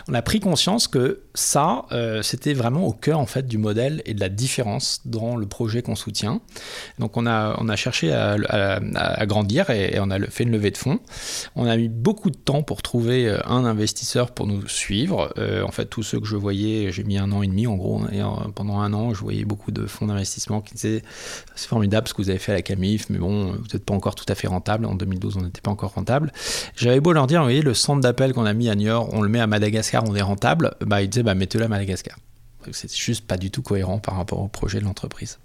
On 0.08 0.14
a 0.14 0.22
pris 0.22 0.40
conscience 0.40 0.88
que 0.88 1.24
ça, 1.34 1.86
euh, 1.92 2.22
c'était 2.22 2.54
vraiment 2.54 2.86
au 2.86 2.94
cœur 2.94 3.20
en 3.20 3.26
fait 3.26 3.48
du 3.48 3.58
modèle 3.58 4.02
et 4.06 4.14
de 4.14 4.20
la 4.20 4.30
différence 4.30 5.02
dans 5.06 5.36
le 5.36 5.46
projet 5.46 5.82
qu'on 5.82 5.96
soutient. 5.96 6.42
Donc 7.00 7.18
on 7.18 7.26
a, 7.26 7.58
on 7.60 7.70
a 7.70 7.76
cherché 7.76 8.14
à, 8.14 8.38
à, 8.96 9.26
grandir 9.26 9.70
et, 9.70 10.00
on 10.00 10.10
a 10.10 10.20
fait 10.28 10.44
une 10.44 10.52
levée 10.52 10.72
de 10.72 10.78
fonds. 10.78 11.00
On 11.56 11.66
a 11.66 11.76
mis 11.76 11.90
beaucoup 11.90 12.30
de 12.30 12.38
temps 12.38 12.64
pour 12.64 12.82
trouver 12.82 13.28
euh, 13.28 13.40
un 13.46 13.66
investisseur 13.66 14.32
pour 14.32 14.48
nous 14.48 14.68
suivre. 14.68 15.34
Euh, 15.38 15.64
en 15.64 15.72
fait, 15.72 15.86
tous 15.86 16.04
ceux 16.04 16.20
que 16.20 16.28
je 16.28 16.36
voyais, 16.36 16.92
j'ai 16.92 17.04
mis 17.04 17.18
un 17.18 17.32
an 17.32 17.44
et 17.44 17.48
demi 17.48 17.68
en 17.68 17.76
gros. 17.76 18.02
Et 18.12 18.22
pendant 18.56 18.80
un 18.80 18.94
an, 18.94 19.14
je 19.14 19.22
voyais 19.22 19.46
beaucoup 19.46 19.72
de 19.72 19.81
fonds 19.88 20.08
d'investissement 20.08 20.62
qui 20.62 20.74
disaient 20.76 21.04
c'est 21.56 21.68
formidable 21.68 22.08
ce 22.08 22.14
que 22.14 22.22
vous 22.22 22.30
avez 22.30 22.40
fait 22.40 22.52
à 22.52 22.56
la 22.56 22.62
Camif, 22.62 23.10
mais 23.10 23.18
bon, 23.18 23.54
vous 23.54 23.68
n'êtes 23.74 23.86
pas 23.86 23.94
encore 23.94 24.16
tout 24.16 24.26
à 24.28 24.36
fait 24.36 24.48
rentable. 24.48 24.86
En 24.86 24.96
2012, 24.96 25.38
on 25.38 25.42
n'était 25.42 25.62
pas 25.62 25.72
encore 25.72 25.94
rentable. 25.94 26.32
J'avais 26.76 27.00
beau 27.00 27.14
leur 27.14 27.28
dire, 27.28 27.42
voyez, 27.44 27.62
le 27.62 27.74
centre 27.74 28.02
d'appel 28.02 28.34
qu'on 28.34 28.46
a 28.46 28.54
mis 28.54 28.70
à 28.70 28.76
Niort, 28.76 29.14
on 29.14 29.22
le 29.22 29.30
met 29.30 29.40
à 29.40 29.48
Madagascar, 29.48 30.04
on 30.08 30.16
est 30.16 30.22
rentable. 30.22 30.76
Bah, 30.82 31.02
ils 31.02 31.10
disaient, 31.10 31.24
bah, 31.24 31.36
mettez-le 31.36 31.66
à 31.66 31.68
Madagascar. 31.68 32.18
C'est 32.72 32.94
juste 32.96 33.26
pas 33.26 33.38
du 33.38 33.52
tout 33.52 33.62
cohérent 33.62 34.00
par 34.00 34.16
rapport 34.16 34.40
au 34.40 34.48
projet 34.48 34.80
de 34.80 34.86
l'entreprise. 34.86 35.40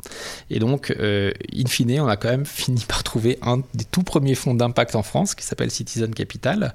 Et 0.50 0.58
donc, 0.58 0.94
euh, 0.98 1.32
in 1.54 1.66
fine, 1.66 2.00
on 2.00 2.08
a 2.08 2.16
quand 2.16 2.28
même 2.28 2.46
fini 2.46 2.84
par 2.86 3.02
trouver 3.02 3.38
un 3.42 3.58
des 3.74 3.84
tout 3.84 4.02
premiers 4.02 4.34
fonds 4.34 4.54
d'impact 4.54 4.94
en 4.96 5.02
France 5.02 5.34
qui 5.34 5.44
s'appelle 5.44 5.70
Citizen 5.70 6.14
Capital 6.14 6.74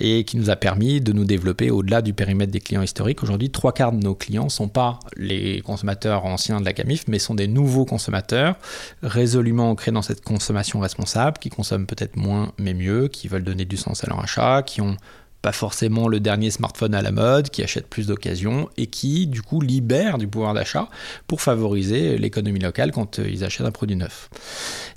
et 0.00 0.24
qui 0.24 0.36
nous 0.36 0.50
a 0.50 0.56
permis 0.56 1.00
de 1.00 1.12
nous 1.12 1.24
développer 1.24 1.70
au-delà 1.70 2.02
du 2.02 2.12
périmètre 2.12 2.52
des 2.52 2.60
clients 2.60 2.82
historiques. 2.82 3.22
Aujourd'hui, 3.22 3.50
trois 3.50 3.72
quarts 3.72 3.92
de 3.92 4.02
nos 4.02 4.14
clients 4.14 4.44
ne 4.44 4.50
sont 4.50 4.68
pas 4.68 4.98
les 5.16 5.60
consommateurs 5.62 6.24
anciens 6.24 6.60
de 6.60 6.64
la 6.64 6.72
CAMIF, 6.72 7.04
mais 7.08 7.18
sont 7.18 7.34
des 7.34 7.48
nouveaux 7.48 7.84
consommateurs 7.84 8.56
résolument 9.02 9.70
ancrés 9.70 9.92
dans 9.92 10.02
cette 10.02 10.22
consommation 10.22 10.80
responsable, 10.80 11.38
qui 11.38 11.50
consomment 11.50 11.86
peut-être 11.86 12.16
moins 12.16 12.52
mais 12.58 12.74
mieux, 12.74 13.08
qui 13.08 13.28
veulent 13.28 13.44
donner 13.44 13.64
du 13.64 13.76
sens 13.76 14.04
à 14.04 14.06
leur 14.08 14.20
achat, 14.20 14.62
qui 14.62 14.80
ont 14.80 14.96
pas 15.42 15.52
forcément 15.52 16.08
le 16.08 16.20
dernier 16.20 16.50
smartphone 16.50 16.94
à 16.94 17.02
la 17.02 17.10
mode, 17.10 17.50
qui 17.50 17.62
achète 17.62 17.88
plus 17.88 18.06
d'occasions 18.06 18.70
et 18.76 18.86
qui, 18.86 19.26
du 19.26 19.42
coup, 19.42 19.60
libère 19.60 20.18
du 20.18 20.28
pouvoir 20.28 20.54
d'achat 20.54 20.88
pour 21.26 21.42
favoriser 21.42 22.16
l'économie 22.16 22.60
locale 22.60 22.92
quand 22.92 23.18
euh, 23.18 23.28
ils 23.28 23.44
achètent 23.44 23.66
un 23.66 23.72
produit 23.72 23.96
neuf. 23.96 24.30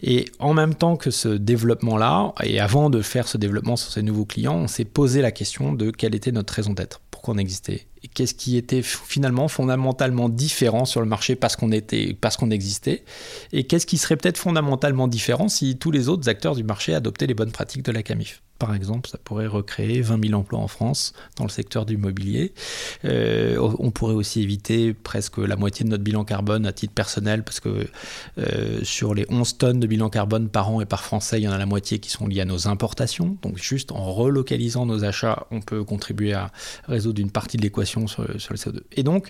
Et 0.03 0.25
en 0.39 0.53
même 0.53 0.75
temps 0.75 0.97
que 0.97 1.09
ce 1.09 1.29
développement-là, 1.29 2.33
et 2.43 2.59
avant 2.59 2.91
de 2.91 3.01
faire 3.01 3.27
ce 3.27 3.37
développement 3.37 3.75
sur 3.75 3.91
ces 3.91 4.03
nouveaux 4.03 4.25
clients, 4.25 4.55
on 4.55 4.67
s'est 4.67 4.85
posé 4.85 5.21
la 5.21 5.31
question 5.31 5.73
de 5.73 5.89
quelle 5.89 6.13
était 6.13 6.31
notre 6.31 6.53
raison 6.53 6.73
d'être, 6.73 7.01
pourquoi 7.09 7.33
on 7.33 7.37
existait, 7.37 7.87
qu'est-ce 8.13 8.33
qui 8.33 8.57
était 8.57 8.81
finalement 8.81 9.47
fondamentalement 9.47 10.29
différent 10.29 10.85
sur 10.85 11.01
le 11.01 11.07
marché 11.07 11.35
parce 11.35 11.55
qu'on 11.55 11.71
était, 11.71 12.15
parce 12.19 12.37
qu'on 12.37 12.51
existait, 12.51 13.03
et 13.51 13.63
qu'est-ce 13.63 13.85
qui 13.85 13.97
serait 13.97 14.17
peut-être 14.17 14.37
fondamentalement 14.37 15.07
différent 15.07 15.49
si 15.49 15.77
tous 15.77 15.91
les 15.91 16.09
autres 16.09 16.29
acteurs 16.29 16.55
du 16.55 16.63
marché 16.63 16.93
adoptaient 16.93 17.27
les 17.27 17.33
bonnes 17.33 17.51
pratiques 17.51 17.83
de 17.83 17.91
la 17.91 18.03
CAMIF 18.03 18.41
par 18.57 18.73
exemple, 18.73 19.09
ça 19.09 19.17
pourrait 19.17 19.47
recréer 19.47 20.01
20 20.01 20.27
000 20.27 20.39
emplois 20.39 20.59
en 20.59 20.67
France 20.67 21.13
dans 21.35 21.43
le 21.43 21.49
secteur 21.49 21.85
du 21.85 21.97
mobilier. 21.97 22.53
Euh, 23.03 23.57
on 23.79 23.91
pourrait 23.91 24.13
aussi 24.13 24.41
éviter 24.41 24.93
presque 24.93 25.39
la 25.39 25.57
moitié 25.57 25.83
de 25.83 25.89
notre 25.89 26.03
bilan 26.03 26.23
carbone 26.23 26.65
à 26.65 26.71
titre 26.71 26.93
personnel, 26.93 27.43
parce 27.43 27.59
que 27.59 27.85
euh, 28.37 28.79
sur 28.83 29.13
les 29.13 29.25
11 29.29 29.57
tonnes 29.57 29.79
de 29.81 29.87
bilan 29.87 30.09
carbone 30.09 30.47
par 30.47 30.69
an 30.69 30.79
et 30.79 30.85
par 30.85 31.03
Français, 31.03 31.41
il 31.41 31.43
y 31.43 31.47
en 31.49 31.51
a 31.51 31.57
la 31.57 31.65
moitié 31.65 31.99
qui 31.99 32.09
sont 32.09 32.27
liées 32.27 32.41
à 32.41 32.45
nos 32.45 32.67
importations. 32.67 33.37
Donc 33.41 33.57
juste 33.57 33.91
en 33.91 34.13
relocalisant 34.13 34.85
nos 34.85 35.03
achats, 35.03 35.47
on 35.51 35.59
peut 35.59 35.83
contribuer 35.83 36.33
à 36.33 36.51
résoudre 36.87 37.19
une 37.19 37.31
partie 37.31 37.57
de 37.57 37.61
l'équation 37.61 37.94
sur, 38.07 38.25
sur, 38.39 38.53
le 38.53 38.57
CO2. 38.57 38.81
Et 38.91 39.03
donc, 39.03 39.29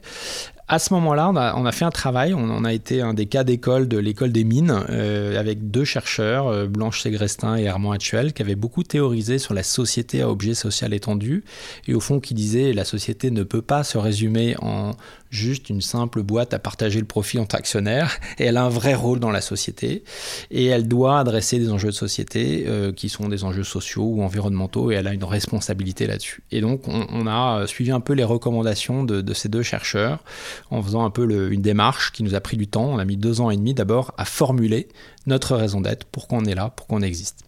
à 0.68 0.80
ce 0.80 0.94
moment-là, 0.96 1.30
on 1.30 1.66
a, 1.66 1.72
fait 1.72 1.86
un 1.86 1.92
travail, 1.92 2.34
on, 2.34 2.64
a 2.64 2.74
été 2.74 3.02
un 3.02 3.14
des 3.14 3.28
cas 3.28 3.44
d'école 3.44 3.88
de 3.88 4.00
l'école 4.00 4.32
des 4.32 4.44
mines, 4.44 4.84
euh, 4.90 5.40
avec 5.40 5.70
deux 5.70 5.84
chercheurs, 5.84 6.48
euh, 6.48 6.66
Blanche 6.66 7.02
Ségrestin 7.02 7.56
et 7.56 7.68
Armand 7.68 7.92
Actuel, 7.92 8.34
qui 8.34 8.42
avaient 8.42 8.56
beaucoup 8.56 8.82
théorisé 8.82 9.38
sur 9.38 9.54
la 9.54 9.62
société 9.62 10.24
à 10.24 10.30
objet 10.30 10.56
social 10.56 10.92
étendu, 10.96 11.44
et 11.88 11.94
au 11.94 12.00
fond 12.00 12.20
qui 12.20 12.34
disaient 12.34 12.74
la 12.74 12.84
société 12.84 13.30
ne 13.30 13.44
peut 13.44 13.62
pas 13.62 13.84
se 13.84 14.00
résumer 14.00 14.56
en 14.60 14.94
juste 15.30 15.70
une 15.70 15.82
simple 15.82 16.24
boîte 16.24 16.54
à 16.54 16.60
partager 16.60 17.00
le 17.00 17.06
profit 17.06 17.38
entre 17.38 17.56
actionnaires, 17.56 18.18
et 18.40 18.46
elle 18.46 18.58
a 18.58 18.64
un 18.64 18.70
vrai 18.70 18.96
rôle 18.96 19.20
dans 19.20 19.32
la 19.32 19.42
société, 19.42 20.04
et 20.50 20.66
elle 20.66 20.88
doit 20.88 21.20
adresser 21.20 21.60
des 21.60 21.70
enjeux 21.72 21.90
de 21.90 21.94
société 21.94 22.64
euh, 22.68 22.92
qui 22.92 23.10
sont 23.10 23.28
des 23.30 23.44
enjeux 23.44 23.64
sociaux 23.64 24.06
ou 24.06 24.24
environnementaux, 24.24 24.92
et 24.92 24.96
elle 24.96 25.08
a 25.08 25.14
une 25.14 25.24
responsabilité 25.26 26.08
là-dessus. 26.08 26.42
Et 26.52 26.62
donc 26.62 26.88
on, 26.88 27.28
a 27.28 27.68
suivi 27.68 27.92
un 27.92 28.00
peu 28.00 28.14
les 28.14 28.24
recommandations 28.24 29.04
de, 29.04 29.22
de 29.22 29.34
ces 29.34 29.50
deux 29.50 29.64
chercheurs 29.64 30.24
en 30.72 30.82
faisant 30.82 31.06
un 31.06 31.10
peu 31.10 31.52
une 31.52 31.62
démarche 31.62 32.12
qui 32.12 32.24
nous 32.24 32.36
a 32.36 32.42
pris 32.42 32.58
du 32.58 32.68
temps. 32.68 32.86
On 32.86 33.00
a 33.00 33.06
mis 33.06 33.18
deux 33.18 33.42
ans 33.42 33.50
et 33.50 33.58
demi 33.58 33.74
d'abord 33.74 34.14
à 34.18 34.26
formuler 34.26 34.88
notre 35.28 35.56
raison 35.56 35.82
d'être, 35.82 36.06
pourquoi 36.06 36.38
on 36.38 36.46
est 36.46 36.54
là, 36.54 36.72
pourquoi 36.76 37.00
on 37.00 37.02
existe. 37.02 37.40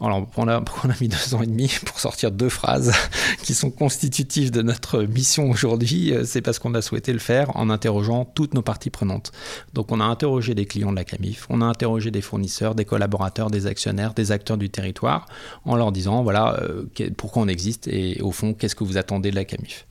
Alors, 0.00 0.28
on 0.36 0.48
a, 0.48 0.62
on 0.84 0.90
a 0.90 0.94
mis 1.00 1.08
deux 1.08 1.34
ans 1.34 1.42
et 1.42 1.46
demi 1.46 1.70
pour 1.84 1.98
sortir 1.98 2.30
deux 2.30 2.48
phrases 2.48 2.92
qui 3.42 3.54
sont 3.54 3.70
constitutives 3.70 4.50
de 4.50 4.62
notre 4.62 5.02
mission 5.02 5.50
aujourd'hui. 5.50 6.14
C'est 6.24 6.42
parce 6.42 6.58
qu'on 6.58 6.74
a 6.74 6.82
souhaité 6.82 7.12
le 7.12 7.18
faire 7.18 7.56
en 7.56 7.70
interrogeant 7.70 8.24
toutes 8.24 8.54
nos 8.54 8.62
parties 8.62 8.90
prenantes. 8.90 9.32
Donc, 9.74 9.90
on 9.92 10.00
a 10.00 10.04
interrogé 10.04 10.54
des 10.54 10.66
clients 10.66 10.92
de 10.92 10.96
la 10.96 11.04
CAMIF, 11.04 11.46
on 11.50 11.60
a 11.62 11.64
interrogé 11.64 12.10
des 12.10 12.20
fournisseurs, 12.20 12.74
des 12.74 12.84
collaborateurs, 12.84 13.50
des 13.50 13.66
actionnaires, 13.66 14.14
des 14.14 14.32
acteurs 14.32 14.56
du 14.56 14.70
territoire, 14.70 15.26
en 15.64 15.76
leur 15.76 15.92
disant, 15.92 16.22
voilà, 16.22 16.60
euh, 16.60 16.84
pourquoi 17.16 17.42
on 17.42 17.48
existe 17.48 17.88
et 17.88 18.20
au 18.22 18.30
fond, 18.30 18.54
qu'est-ce 18.54 18.74
que 18.74 18.84
vous 18.84 18.98
attendez 18.98 19.30
de 19.30 19.36
la 19.36 19.44
CAMIF. 19.44 19.86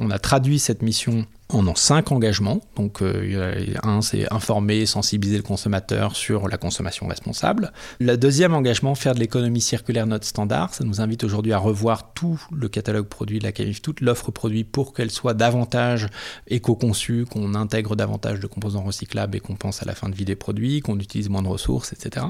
On 0.00 0.10
a 0.10 0.18
traduit 0.18 0.58
cette 0.58 0.82
mission 0.82 1.26
on 1.54 1.66
a 1.66 1.74
cinq 1.74 2.12
engagements. 2.12 2.60
Donc, 2.76 3.02
euh, 3.02 3.66
un, 3.82 4.00
c'est 4.00 4.32
informer, 4.32 4.86
sensibiliser 4.86 5.36
le 5.36 5.42
consommateur 5.42 6.16
sur 6.16 6.48
la 6.48 6.56
consommation 6.56 7.06
responsable. 7.06 7.72
Le 8.00 8.16
deuxième 8.16 8.54
engagement, 8.54 8.94
faire 8.94 9.14
de 9.14 9.20
l'économie 9.20 9.60
circulaire 9.60 10.06
notre 10.06 10.26
standard. 10.26 10.74
Ça 10.74 10.84
nous 10.84 11.00
invite 11.00 11.24
aujourd'hui 11.24 11.52
à 11.52 11.58
revoir 11.58 12.12
tout 12.14 12.40
le 12.52 12.68
catalogue 12.68 13.06
produit 13.06 13.38
de 13.38 13.44
la 13.44 13.52
CAMIF, 13.52 13.82
toute 13.82 14.00
l'offre 14.00 14.30
produit 14.30 14.64
pour 14.64 14.94
qu'elle 14.94 15.10
soit 15.10 15.34
davantage 15.34 16.08
éco-conçue, 16.48 17.26
qu'on 17.26 17.54
intègre 17.54 17.96
davantage 17.96 18.40
de 18.40 18.46
composants 18.46 18.82
recyclables 18.82 19.36
et 19.36 19.40
qu'on 19.40 19.56
pense 19.56 19.82
à 19.82 19.86
la 19.86 19.94
fin 19.94 20.08
de 20.08 20.14
vie 20.14 20.24
des 20.24 20.36
produits, 20.36 20.80
qu'on 20.80 20.98
utilise 20.98 21.28
moins 21.28 21.42
de 21.42 21.48
ressources, 21.48 21.92
etc. 21.92 22.26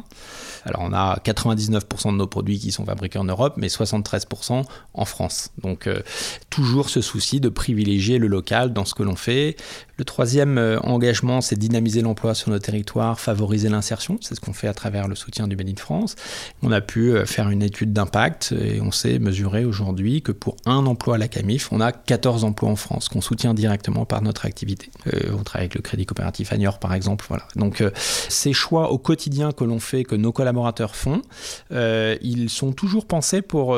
Alors, 0.64 0.80
on 0.82 0.92
a 0.92 1.18
99% 1.18 2.12
de 2.12 2.16
nos 2.16 2.26
produits 2.26 2.58
qui 2.58 2.72
sont 2.72 2.84
fabriqués 2.84 3.18
en 3.18 3.24
Europe, 3.24 3.54
mais 3.56 3.68
73% 3.68 4.64
en 4.94 5.04
France. 5.04 5.50
Donc, 5.62 5.86
euh, 5.86 6.02
toujours 6.50 6.88
ce 6.88 7.00
souci 7.00 7.40
de 7.40 7.48
privilégier 7.52 8.18
le 8.18 8.26
local 8.26 8.72
dans 8.72 8.84
ce 8.84 8.94
que 8.94 9.02
l'on 9.02 9.16
fait. 9.16 9.56
Le 10.02 10.04
troisième 10.04 10.58
euh, 10.58 10.80
engagement, 10.80 11.40
c'est 11.40 11.54
dynamiser 11.54 12.00
l'emploi 12.00 12.34
sur 12.34 12.50
nos 12.50 12.58
territoires, 12.58 13.20
favoriser 13.20 13.68
l'insertion. 13.68 14.18
C'est 14.20 14.34
ce 14.34 14.40
qu'on 14.40 14.52
fait 14.52 14.66
à 14.66 14.74
travers 14.74 15.06
le 15.06 15.14
soutien 15.14 15.46
du 15.46 15.54
Made 15.54 15.78
France. 15.78 16.16
On 16.62 16.72
a 16.72 16.80
pu 16.80 17.12
euh, 17.12 17.24
faire 17.24 17.50
une 17.50 17.62
étude 17.62 17.92
d'impact 17.92 18.52
et 18.52 18.80
on 18.80 18.90
sait 18.90 19.18
mesurer 19.18 19.64
aujourd'hui 19.64 20.20
que 20.20 20.32
pour 20.32 20.56
un 20.66 20.86
emploi 20.86 21.14
à 21.16 21.18
la 21.18 21.28
CAMIF, 21.28 21.70
on 21.72 21.80
a 21.80 21.92
14 21.92 22.42
emplois 22.42 22.70
en 22.70 22.74
France 22.74 23.08
qu'on 23.08 23.20
soutient 23.20 23.54
directement 23.54 24.04
par 24.04 24.22
notre 24.22 24.46
activité. 24.46 24.90
Euh, 25.06 25.36
on 25.38 25.44
travaille 25.44 25.66
avec 25.66 25.76
le 25.76 25.82
Crédit 25.82 26.04
Coopératif 26.04 26.52
Agnor, 26.52 26.80
par 26.80 26.94
exemple. 26.94 27.26
Donc, 27.54 27.84
ces 27.94 28.52
choix 28.52 28.90
au 28.90 28.98
quotidien 28.98 29.52
que 29.52 29.62
l'on 29.62 29.78
fait, 29.78 30.02
que 30.02 30.16
nos 30.16 30.32
collaborateurs 30.32 30.96
font, 30.96 31.22
ils 31.70 32.48
sont 32.48 32.72
toujours 32.72 33.06
pensés 33.06 33.40
pour 33.40 33.76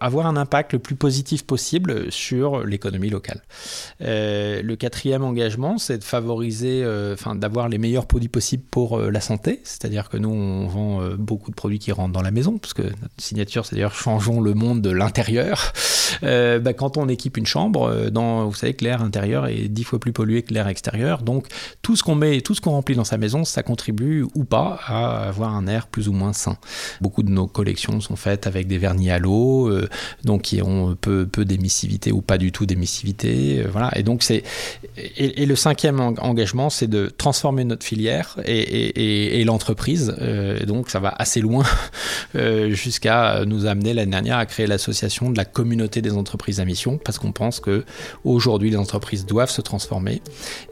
avoir 0.00 0.26
un 0.26 0.36
impact 0.36 0.72
le 0.72 0.78
plus 0.78 0.94
positif 0.94 1.44
possible 1.44 2.10
sur 2.10 2.64
l'économie 2.64 3.07
locale. 3.10 3.42
le 4.00 4.74
quatrième 4.74 5.22
engagement, 5.22 5.78
c'est 5.78 5.98
de 5.98 6.04
favoriser, 6.04 6.82
euh, 6.84 7.14
enfin 7.14 7.34
d'avoir 7.34 7.68
les 7.68 7.78
meilleurs 7.78 8.06
produits 8.06 8.28
possibles 8.28 8.64
pour 8.70 8.98
euh, 8.98 9.10
la 9.10 9.20
santé. 9.20 9.60
C'est-à-dire 9.64 10.08
que 10.08 10.16
nous, 10.16 10.30
on 10.30 10.66
vend 10.66 11.02
euh, 11.02 11.16
beaucoup 11.16 11.50
de 11.50 11.56
produits 11.56 11.78
qui 11.78 11.92
rentrent 11.92 12.12
dans 12.12 12.22
la 12.22 12.30
maison, 12.30 12.58
parce 12.58 12.74
que 12.74 12.82
notre 12.82 13.14
signature, 13.18 13.66
c'est 13.66 13.76
d'ailleurs 13.76 13.94
changeons 13.94 14.40
le 14.40 14.54
monde 14.54 14.82
de 14.82 14.90
l'intérieur. 14.90 15.72
Bah, 16.22 16.72
quand 16.72 16.96
on 16.96 17.08
équipe 17.08 17.36
une 17.36 17.46
chambre, 17.46 18.10
vous 18.10 18.54
savez 18.54 18.74
que 18.74 18.84
l'air 18.84 19.02
intérieur 19.02 19.46
est 19.46 19.68
dix 19.68 19.84
fois 19.84 20.00
plus 20.00 20.12
pollué 20.12 20.42
que 20.42 20.52
l'air 20.52 20.66
extérieur. 20.66 21.22
Donc 21.22 21.46
tout 21.82 21.96
ce 21.96 22.02
qu'on 22.02 22.14
met, 22.14 22.40
tout 22.40 22.54
ce 22.54 22.60
qu'on 22.60 22.72
remplit 22.72 22.96
dans 22.96 23.04
sa 23.04 23.18
maison, 23.18 23.44
ça 23.44 23.62
contribue 23.62 24.26
ou 24.34 24.44
pas 24.44 24.80
à 24.86 25.28
avoir 25.28 25.54
un 25.54 25.66
air 25.66 25.86
plus 25.86 26.08
ou 26.08 26.12
moins 26.12 26.32
sain. 26.32 26.56
Beaucoup 27.00 27.22
de 27.22 27.30
nos 27.30 27.46
collections 27.46 28.00
sont 28.00 28.16
faites 28.16 28.46
avec 28.46 28.66
des 28.66 28.78
vernis 28.78 29.10
à 29.10 29.18
l'eau, 29.18 29.70
donc 30.24 30.42
qui 30.42 30.62
ont 30.62 30.96
peu, 31.00 31.26
peu 31.26 31.44
d'émissivité 31.44 32.10
ou 32.10 32.22
pas 32.22 32.38
du 32.38 32.52
tout 32.52 32.66
d'émissivité. 32.66 32.97
Voilà. 33.70 33.90
Et 33.96 34.02
donc 34.02 34.22
c'est 34.22 34.42
et, 35.16 35.46
le 35.46 35.56
cinquième 35.56 36.00
engagement, 36.00 36.70
c'est 36.70 36.86
de 36.86 37.12
transformer 37.16 37.64
notre 37.64 37.84
filière 37.84 38.38
et, 38.44 39.44
l'entreprise. 39.44 40.14
Euh, 40.20 40.64
donc 40.66 40.90
ça 40.90 41.00
va 41.00 41.14
assez 41.16 41.40
loin 41.40 41.64
euh, 42.34 42.70
jusqu'à 42.70 43.44
nous 43.44 43.66
amener 43.66 43.94
l'année 43.94 44.10
dernière 44.10 44.38
à 44.38 44.46
créer 44.46 44.66
l'association 44.66 45.30
de 45.30 45.36
la 45.36 45.44
communauté 45.44 46.02
des 46.02 46.12
entreprises 46.12 46.60
à 46.60 46.64
mission, 46.64 46.98
parce 46.98 47.18
qu'on 47.18 47.32
pense 47.32 47.60
que 47.60 47.84
aujourd'hui 48.24 48.70
les 48.70 48.76
entreprises 48.76 49.26
doivent 49.26 49.50
se 49.50 49.60
transformer 49.60 50.22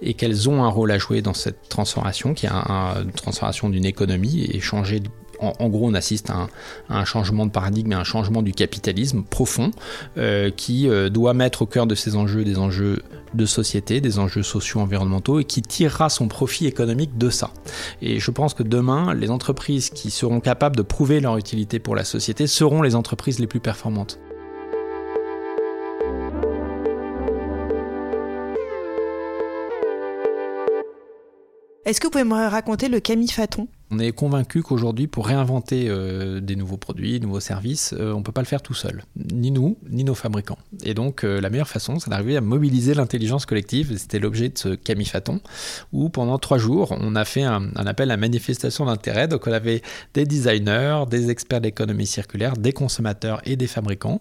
et 0.03 0.15
qu'elles 0.15 0.49
ont 0.49 0.65
un 0.65 0.69
rôle 0.69 0.91
à 0.91 0.99
jouer 0.99 1.23
dans 1.23 1.35
cette 1.35 1.69
transformation, 1.69 2.35
qui 2.35 2.47
est 2.47 2.51
une 2.51 3.13
transformation 3.13 3.69
d'une 3.69 3.85
économie 3.85 4.49
et 4.53 4.61
changer 4.61 5.01
en, 5.41 5.69
gros, 5.69 5.89
on 5.89 5.95
assiste 5.95 6.31
à 6.31 6.49
un, 6.89 7.05
changement 7.05 7.47
de 7.47 7.51
paradigme 7.51 7.93
et 7.93 7.95
un 7.95 8.05
changement 8.05 8.43
du 8.43 8.53
capitalisme 8.53 9.23
profond 9.23 9.71
euh, 10.17 10.51
qui 10.51 10.89
euh, 10.89 11.09
doit 11.09 11.35
mettre 11.35 11.63
au 11.63 11.67
cœur 11.67 11.87
de 11.87 11.95
ces 11.95 12.17
enjeux 12.17 12.45
des 12.45 12.59
enjeux 12.59 13.03
de 13.35 13.47
société, 13.47 14.01
des 14.01 14.19
enjeux 14.19 14.43
sociaux, 14.43 14.81
environnementaux 14.81 15.41
et 15.41 15.45
qui 15.45 15.63
tirera 15.63 16.09
son 16.09 16.29
profit 16.29 16.67
économique 16.67 17.19
de 17.19 17.31
ça. 17.31 17.51
Et 18.01 18.19
je 18.19 18.31
pense 18.31 18.55
que 18.55 18.63
demain, 18.63 19.15
les 19.15 19.31
entreprises 19.31 19.91
qui 19.91 20.11
seront 20.11 20.41
capables 20.41 20.77
de 20.77 20.83
prouver 20.83 21.21
leur 21.21 21.37
utilité 21.37 21.79
pour 21.79 21.95
la 21.95 22.05
société 22.05 22.47
seront 22.47 22.83
les 22.83 22.95
entreprises 22.95 23.39
les 23.39 23.47
plus 23.47 23.61
performantes. 23.61 24.19
Est-ce 31.85 32.01
que 32.01 32.09
vous 32.09 32.11
pouvez 32.11 32.25
me 32.25 32.49
raconter 32.49 32.89
le 32.89 32.99
camifaton 32.99 33.69
on 33.91 33.99
est 33.99 34.13
convaincu 34.13 34.63
qu'aujourd'hui, 34.63 35.07
pour 35.07 35.27
réinventer 35.27 35.87
euh, 35.89 36.41
des 36.41 36.57
nouveaux 36.57 36.77
produits, 36.77 37.21
nouveaux 37.21 37.41
services, 37.41 37.95
euh, 37.99 38.13
on 38.13 38.19
ne 38.19 38.23
peut 38.25 38.33
pas 38.33 38.41
le 38.41 38.47
faire 38.47 38.63
tout 38.63 38.75
seul, 38.75 39.05
ni 39.33 39.51
nous, 39.51 39.77
ni 39.89 40.03
nos 40.03 40.15
fabricants. 40.15 40.59
Et 40.83 40.95
donc, 40.95 41.23
euh, 41.23 41.41
la 41.41 41.51
meilleure 41.51 41.69
façon, 41.69 41.99
c'est 42.01 42.11
d'arriver 42.11 42.37
à 42.37 42.41
mobiliser 42.41 42.95
l'intelligence 42.95 43.47
collective. 43.47 43.97
C'était 43.97 44.19
l'objet 44.19 44.49
de 44.49 44.59
ce 44.59 44.69
camifaton, 44.71 45.41
où 45.93 46.09
pendant 46.09 46.39
trois 46.39 46.59
jours, 46.59 46.97
on 46.99 47.15
a 47.15 47.25
fait 47.25 47.45
un, 47.45 47.71
un 47.77 47.87
appel 47.87 48.11
à 48.11 48.17
manifestation 48.17 48.87
d'intérêt. 48.87 49.29
Donc, 49.29 49.47
on 49.47 49.53
avait 49.53 49.83
des 50.15 50.25
designers, 50.25 51.05
des 51.09 51.31
experts 51.31 51.61
d'économie 51.61 52.07
circulaire, 52.07 52.57
des 52.57 52.73
consommateurs 52.73 53.41
et 53.45 53.57
des 53.57 53.69
fabricants 53.69 54.21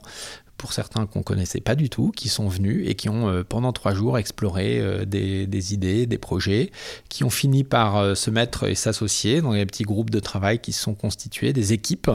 pour 0.57 0.73
certains 0.73 1.05
qu'on 1.05 1.21
connaissait 1.21 1.59
pas 1.59 1.75
du 1.75 1.89
tout, 1.89 2.11
qui 2.15 2.29
sont 2.29 2.47
venus 2.47 2.83
et 2.87 2.95
qui 2.95 3.09
ont 3.09 3.29
euh, 3.29 3.43
pendant 3.43 3.73
trois 3.73 3.93
jours 3.93 4.17
exploré 4.17 4.79
euh, 4.79 5.05
des, 5.05 5.73
idées, 5.73 6.05
des 6.05 6.17
projets, 6.17 6.71
qui 7.09 7.23
ont 7.23 7.29
fini 7.29 7.63
par 7.63 7.97
euh, 7.97 8.15
se 8.15 8.29
mettre 8.29 8.67
et 8.67 8.75
s'associer 8.75 9.41
dans 9.41 9.53
des 9.53 9.65
petits 9.65 9.83
groupes 9.83 10.09
de 10.09 10.19
travail 10.19 10.59
qui 10.59 10.71
se 10.71 10.81
sont 10.81 10.93
constitués, 10.93 11.51
des 11.51 11.73
équipes, 11.73 12.09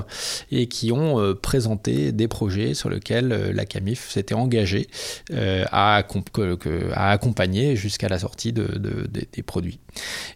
et 0.51 0.67
qui 0.67 0.93
ont 0.93 1.35
présenté 1.35 2.13
des 2.13 2.29
projets 2.29 2.75
sur 2.75 2.89
lesquels 2.89 3.29
la 3.29 3.65
CAMIF 3.65 4.11
s'était 4.11 4.35
engagée 4.35 4.89
à, 5.33 6.03
accompagner 6.97 7.77
jusqu'à 7.77 8.09
la 8.09 8.19
sortie 8.19 8.53
de, 8.53 9.07
des 9.09 9.43
produits. 9.43 9.79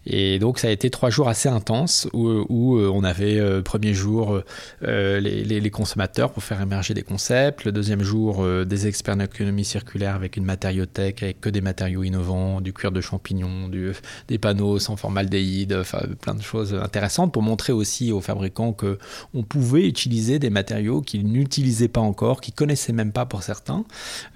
Et 0.05 0.39
donc 0.39 0.59
ça 0.59 0.67
a 0.67 0.71
été 0.71 0.89
trois 0.89 1.09
jours 1.09 1.27
assez 1.27 1.49
intenses 1.49 2.07
où, 2.13 2.79
on 2.79 3.03
avait 3.03 3.61
premier 3.63 3.93
jour 3.93 4.41
les, 4.81 5.71
consommateurs 5.71 6.31
pour 6.31 6.43
faire 6.43 6.61
émerger 6.61 6.93
des 6.93 7.03
concepts, 7.03 7.65
le 7.65 7.71
deuxième 7.71 7.94
jour, 8.03 8.43
euh, 8.43 8.65
des 8.65 8.87
experts 8.87 9.17
d'économie 9.17 9.65
circulaire 9.65 10.15
avec 10.15 10.37
une 10.37 10.45
matériothèque, 10.45 11.23
avec 11.23 11.41
que 11.41 11.49
des 11.49 11.61
matériaux 11.61 12.03
innovants, 12.03 12.61
du 12.61 12.73
cuir 12.73 12.91
de 12.91 13.01
champignon, 13.01 13.67
du, 13.67 13.91
des 14.27 14.37
panneaux 14.37 14.79
sans 14.79 14.95
formaldéhyde, 14.95 15.81
plein 16.21 16.35
de 16.35 16.41
choses 16.41 16.73
intéressantes 16.73 17.33
pour 17.33 17.41
montrer 17.41 17.73
aussi 17.73 18.11
aux 18.11 18.21
fabricants 18.21 18.73
que 18.73 18.97
on 19.33 19.43
pouvait 19.43 19.87
utiliser 19.87 20.39
des 20.39 20.49
matériaux 20.49 21.01
qu'ils 21.01 21.27
n'utilisaient 21.27 21.87
pas 21.87 22.01
encore, 22.01 22.41
qu'ils 22.41 22.53
connaissaient 22.53 22.93
même 22.93 23.11
pas 23.11 23.25
pour 23.25 23.43
certains, 23.43 23.85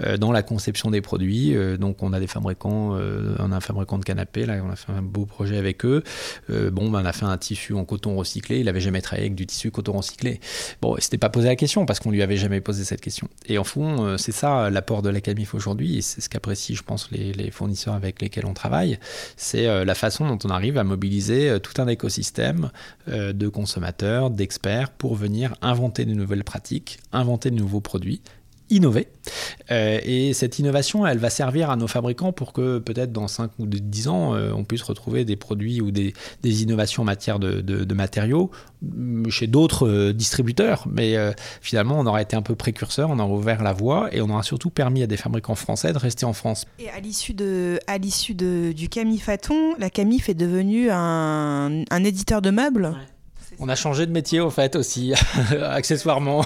euh, 0.04 0.18
dans 0.18 0.32
la 0.32 0.44
conception 0.44 0.92
des 0.92 1.02
produits. 1.02 1.56
Euh, 1.56 1.78
donc 1.78 2.04
on 2.04 2.14
a 2.14 2.20
des 2.20 2.28
fabricants, 2.28 2.98
on 3.40 3.52
a 3.52 3.56
un 3.56 3.60
fabricant 3.60 3.98
de 3.98 4.04
canapé, 4.04 4.46
là 4.46 4.62
on 4.64 4.72
a 4.72 4.76
fait 4.76 4.92
un 4.92 5.02
beau 5.02 5.26
projet 5.26 5.58
avec 5.58 5.86
eux. 5.86 6.04
bon, 6.50 6.90
ben, 6.90 7.02
on 7.02 7.06
a 7.06 7.14
fait 7.14 7.26
un 7.26 7.38
tissu 7.38 7.74
en 7.74 7.86
coton 7.86 8.16
recyclé, 8.16 8.60
il 8.60 8.70
avait 8.70 8.82
jamais 8.82 9.02
travaillé 9.02 9.28
avec 9.28 9.36
du 9.36 9.46
tissu 9.46 9.72
coton 9.72 9.94
recyclé. 9.94 10.40
Bon, 10.82 10.96
il 10.98 11.04
s'était 11.04 11.18
pas 11.18 11.30
posé 11.30 11.48
la 11.48 11.56
question 11.56 11.86
parce 11.86 12.00
qu'on 12.00 12.12
lui 12.12 12.22
avait 12.22 12.38
jamais 12.38 12.62
posé 12.62 12.84
cette 12.84 13.02
question. 13.02 13.28
Et 13.50 13.58
en 13.58 13.64
fond, 13.64 14.06
euh, 14.06 14.18
c'est 14.18 14.32
ça 14.32 14.70
l'apport 14.70 15.02
de 15.02 15.10
la 15.10 15.22
CAMIF 15.22 15.56
aujourd'hui, 15.56 15.98
et 15.98 16.02
c'est 16.02 16.22
ce 16.22 16.30
qu'apprécient, 16.30 16.76
je 16.76 16.84
pense, 16.84 17.10
les, 17.12 17.50
fournisseurs 17.50 17.96
avec 17.96 18.22
lesquels 18.22 18.46
on 18.46 18.54
travaille, 18.54 19.00
c'est 19.36 19.68
euh, 19.68 19.84
la 19.84 19.96
façon 19.96 20.28
dont 20.28 20.38
on 20.44 20.52
arrive 20.52 20.78
à 20.78 20.84
mobiliser 20.84 21.50
euh, 21.50 21.60
tout 21.60 21.82
un 21.82 21.88
écosystème 21.88 22.70
de 23.08 23.48
consommateurs, 23.48 24.30
d'experts, 24.30 24.92
pour 24.92 25.16
venir 25.16 25.56
inventer 25.64 26.06
de 26.06 26.14
nouvelles 26.14 26.44
pratiques, 26.44 27.00
inventer 27.12 27.50
de 27.50 27.56
nouveaux 27.56 27.82
produits, 27.82 28.22
innover. 28.70 29.08
Euh, 29.72 30.00
et 30.04 30.34
cette 30.34 30.60
innovation, 30.60 31.06
elle 31.06 31.18
va 31.18 31.30
servir 31.30 31.70
à 31.70 31.76
nos 31.76 31.88
fabricants 31.88 32.32
pour 32.32 32.54
que 32.54 32.80
peut-être 32.80 33.12
dans 33.12 33.28
5 33.28 33.52
ou 33.60 33.66
10 33.68 34.08
ans, 34.08 34.34
euh, 34.34 34.52
on 34.54 34.64
puisse 34.64 34.82
retrouver 34.82 35.26
des 35.26 35.36
produits 35.36 35.82
ou 35.82 35.92
des, 35.92 36.14
innovations 36.44 37.04
en 37.04 37.06
matière 37.06 37.40
de, 37.40 37.94
matériaux 37.94 38.52
mm, 38.82 39.30
chez 39.30 39.48
d'autres 39.48 39.88
euh, 39.88 40.14
distributeurs. 40.14 40.88
Mais 40.90 41.16
finalement, 41.62 42.00
on 42.00 42.06
aura 42.06 42.22
été 42.22 42.36
un 42.36 42.42
peu 42.42 42.56
précurseur, 42.56 43.10
on 43.10 43.20
aura 43.20 43.34
ouvert 43.34 43.64
la 43.64 43.74
voie 43.74 44.14
et 44.14 44.22
on 44.22 44.30
aura 44.30 44.44
surtout 44.44 44.70
permis 44.70 45.04
à 45.04 45.08
des 45.08 45.18
fabricants 45.18 45.56
français 45.56 45.94
de 45.94 45.98
rester 45.98 46.26
en 46.26 46.34
France. 46.34 46.66
Et 46.80 46.90
à 46.90 47.00
l'issue 47.00 47.34
de, 47.34 47.80
à 47.88 47.98
l'issue 47.98 48.34
de, 48.34 48.72
du 48.72 48.90
Camifaton, 48.90 49.76
la 49.78 49.90
Camif 49.90 50.30
est 50.30 50.34
devenue 50.34 50.90
un, 50.92 51.84
un 51.90 52.04
éditeur 52.04 52.42
de 52.42 52.52
meubles 52.52 52.96
On 53.62 53.68
a 53.68 53.76
changé 53.76 54.06
de 54.06 54.12
métier 54.12 54.40
en 54.40 54.50
fait 54.50 54.78
aussi, 54.78 55.14
accessoirement. 55.64 56.46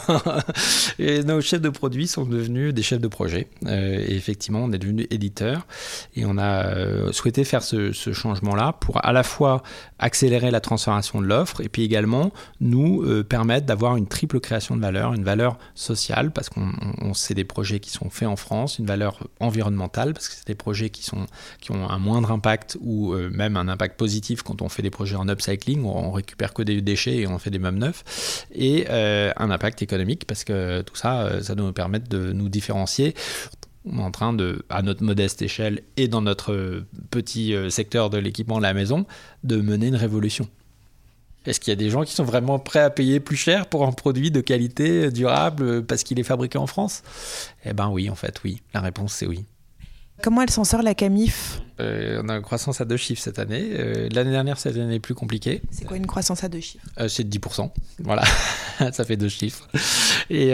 et 0.99 1.23
nos 1.23 1.41
chefs 1.41 1.61
de 1.61 1.69
produits 1.69 2.07
sont 2.07 2.25
devenus 2.25 2.73
des 2.73 2.81
chefs 2.81 2.99
de 2.99 3.07
projet. 3.07 3.47
Euh, 3.67 4.03
et 4.07 4.15
effectivement, 4.15 4.63
on 4.63 4.71
est 4.71 4.79
devenu 4.79 5.05
éditeur 5.11 5.67
et 6.15 6.25
on 6.25 6.39
a 6.39 6.65
euh, 6.65 7.11
souhaité 7.11 7.43
faire 7.43 7.61
ce, 7.61 7.91
changement-là 7.91 8.73
pour 8.79 9.05
à 9.05 9.13
la 9.13 9.21
fois 9.21 9.61
accélérer 9.99 10.49
la 10.49 10.59
transformation 10.59 11.21
de 11.21 11.27
l'offre 11.27 11.61
et 11.61 11.69
puis 11.69 11.83
également 11.83 12.31
nous 12.59 13.03
euh, 13.03 13.23
permettre 13.23 13.65
d'avoir 13.65 13.95
une 13.95 14.07
triple 14.07 14.39
création 14.39 14.75
de 14.75 14.81
valeur, 14.81 15.13
une 15.13 15.23
valeur 15.23 15.57
sociale 15.75 16.31
parce 16.31 16.49
qu'on 16.49 17.13
sait 17.13 17.35
des 17.35 17.43
projets 17.43 17.79
qui 17.79 17.91
sont 17.91 18.09
faits 18.09 18.27
en 18.27 18.35
France, 18.35 18.79
une 18.79 18.85
valeur 18.87 19.27
environnementale 19.39 20.13
parce 20.13 20.29
que 20.29 20.35
c'est 20.35 20.47
des 20.47 20.55
projets 20.55 20.89
qui 20.89 21.03
sont 21.03 21.27
qui 21.61 21.71
ont 21.71 21.89
un 21.89 21.99
moindre 21.99 22.31
impact 22.31 22.77
ou 22.81 23.13
même 23.13 23.55
un 23.55 23.67
impact 23.67 23.97
positif 23.97 24.41
quand 24.41 24.61
on 24.61 24.69
fait 24.69 24.81
des 24.81 24.89
projets 24.89 25.15
en 25.15 25.27
upcycling, 25.29 25.83
on, 25.83 26.09
on 26.09 26.11
récupère 26.11 26.53
que 26.53 26.63
des 26.63 26.81
déchets 26.81 27.02
et 27.07 27.27
on 27.27 27.37
fait 27.39 27.49
des 27.49 27.59
meubles 27.59 27.79
neufs, 27.79 28.45
et 28.53 28.85
euh, 28.89 29.31
un 29.37 29.51
impact 29.51 29.81
économique 29.81 30.25
parce 30.25 30.43
que 30.43 30.81
tout 30.81 30.95
ça, 30.95 31.23
euh, 31.23 31.41
ça 31.41 31.55
doit 31.55 31.67
nous 31.67 31.73
permettre 31.73 32.07
de 32.09 32.31
nous 32.31 32.49
différencier 32.49 33.13
en 33.91 34.11
train 34.11 34.33
de, 34.33 34.65
à 34.69 34.81
notre 34.81 35.03
modeste 35.03 35.41
échelle 35.41 35.81
et 35.97 36.07
dans 36.07 36.21
notre 36.21 36.83
petit 37.11 37.53
euh, 37.53 37.69
secteur 37.69 38.09
de 38.09 38.17
l'équipement 38.17 38.57
de 38.57 38.63
la 38.63 38.73
maison, 38.73 39.05
de 39.43 39.57
mener 39.57 39.87
une 39.87 39.95
révolution. 39.95 40.47
Est-ce 41.45 41.59
qu'il 41.59 41.71
y 41.71 41.73
a 41.73 41.75
des 41.75 41.89
gens 41.89 42.03
qui 42.03 42.13
sont 42.13 42.23
vraiment 42.23 42.57
prêts 42.57 42.79
à 42.79 42.89
payer 42.89 43.19
plus 43.19 43.35
cher 43.35 43.67
pour 43.67 43.85
un 43.85 43.91
produit 43.91 44.31
de 44.31 44.39
qualité 44.39 45.11
durable 45.11 45.85
parce 45.85 46.03
qu'il 46.03 46.17
est 46.19 46.23
fabriqué 46.23 46.57
en 46.57 46.67
France? 46.67 47.03
Eh 47.65 47.73
ben 47.73 47.89
oui, 47.89 48.09
en 48.09 48.15
fait, 48.15 48.39
oui. 48.45 48.61
La 48.73 48.79
réponse, 48.79 49.13
c'est 49.13 49.27
oui. 49.27 49.43
Comment 50.21 50.41
elle 50.41 50.49
s'en 50.49 50.63
sort 50.63 50.81
la 50.81 50.95
Camif? 50.95 51.61
Euh, 51.79 52.21
on 52.23 52.29
a 52.29 52.35
une 52.35 52.41
croissance 52.41 52.81
à 52.81 52.85
deux 52.85 52.97
chiffres 52.97 53.21
cette 53.21 53.39
année. 53.39 53.69
Euh, 53.73 54.07
l'année 54.11 54.31
dernière, 54.31 54.59
cette 54.59 54.77
année 54.77 54.95
est 54.95 54.99
plus 54.99 55.15
compliquée. 55.15 55.61
C'est 55.71 55.85
quoi 55.85 55.97
une 55.97 56.05
croissance 56.05 56.43
à 56.43 56.49
deux 56.49 56.59
chiffres? 56.59 56.85
Euh, 56.99 57.07
C'est 57.07 57.23
de 57.23 57.35
10%. 57.35 57.71
Voilà, 57.99 58.23
ça 58.91 59.03
fait 59.03 59.17
deux 59.17 59.29
chiffres. 59.29 59.67
Et 60.29 60.53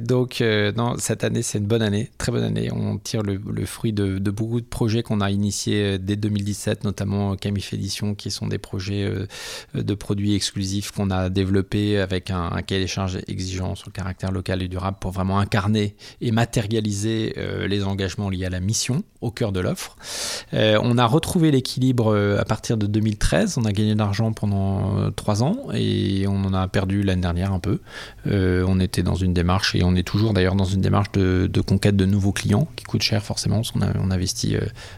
donc, 0.00 0.42
non, 0.76 0.96
cette 0.98 1.24
année, 1.24 1.42
c'est 1.42 1.58
une 1.58 1.66
bonne 1.66 1.82
année, 1.82 2.10
très 2.18 2.32
bonne 2.32 2.44
année. 2.44 2.70
On 2.72 2.98
tire 2.98 3.22
le, 3.22 3.66
fruit 3.66 3.92
de, 3.92 4.18
beaucoup 4.30 4.60
de 4.60 4.66
projets 4.66 5.02
qu'on 5.02 5.20
a 5.20 5.30
initiés 5.30 5.98
dès 5.98 6.16
2017, 6.16 6.84
notamment 6.84 7.36
Camif 7.36 7.72
Edition, 7.72 8.14
qui 8.14 8.30
sont 8.30 8.46
des 8.46 8.58
projets 8.58 9.10
de 9.74 9.94
produits 9.94 10.34
exclusifs 10.34 10.90
qu'on 10.90 11.10
a 11.10 11.28
développés 11.28 11.98
avec 11.98 12.30
un, 12.30 12.50
un, 12.52 12.62
cahier 12.62 12.80
des 12.80 12.86
charges 12.86 13.18
exigeant 13.26 13.74
sur 13.74 13.88
le 13.88 13.92
caractère 13.92 14.32
local 14.32 14.62
et 14.62 14.68
durable 14.68 14.96
pour 15.00 15.10
vraiment 15.10 15.38
incarner 15.38 15.94
et 16.20 16.30
matérialiser 16.32 17.34
les 17.66 17.84
engagements 17.84 18.30
liés 18.30 18.46
à 18.46 18.50
la 18.50 18.60
mission 18.60 19.04
au 19.20 19.30
cœur 19.30 19.52
de 19.52 19.60
l'offre. 19.60 19.96
Euh, 20.54 20.78
on 20.82 20.98
a 20.98 21.06
retrouvé 21.06 21.50
l'équilibre 21.50 22.12
euh, 22.14 22.38
à 22.38 22.44
partir 22.44 22.76
de 22.76 22.86
2013. 22.86 23.58
On 23.58 23.64
a 23.64 23.72
gagné 23.72 23.94
de 23.94 23.98
l'argent 23.98 24.32
pendant 24.32 24.98
euh, 24.98 25.10
trois 25.10 25.42
ans 25.42 25.68
et 25.72 26.26
on 26.28 26.44
en 26.44 26.54
a 26.54 26.68
perdu 26.68 27.02
l'année 27.02 27.22
dernière 27.22 27.52
un 27.52 27.58
peu. 27.58 27.80
on 28.26 28.80
était 28.80 29.02
dans 29.02 29.14
une 29.14 29.32
démarche 29.32 29.74
et 29.74 29.82
on 29.84 29.94
est 29.94 30.02
toujours 30.02 30.32
d'ailleurs 30.32 30.54
dans 30.54 30.64
une 30.64 30.80
démarche 30.80 31.12
de, 31.12 31.48
conquête 31.60 31.96
de 31.96 32.04
nouveaux 32.04 32.32
clients 32.32 32.68
qui 32.76 32.84
coûte 32.84 33.02
cher 33.02 33.22
forcément 33.22 33.62
on 33.74 34.10
investit 34.10 34.54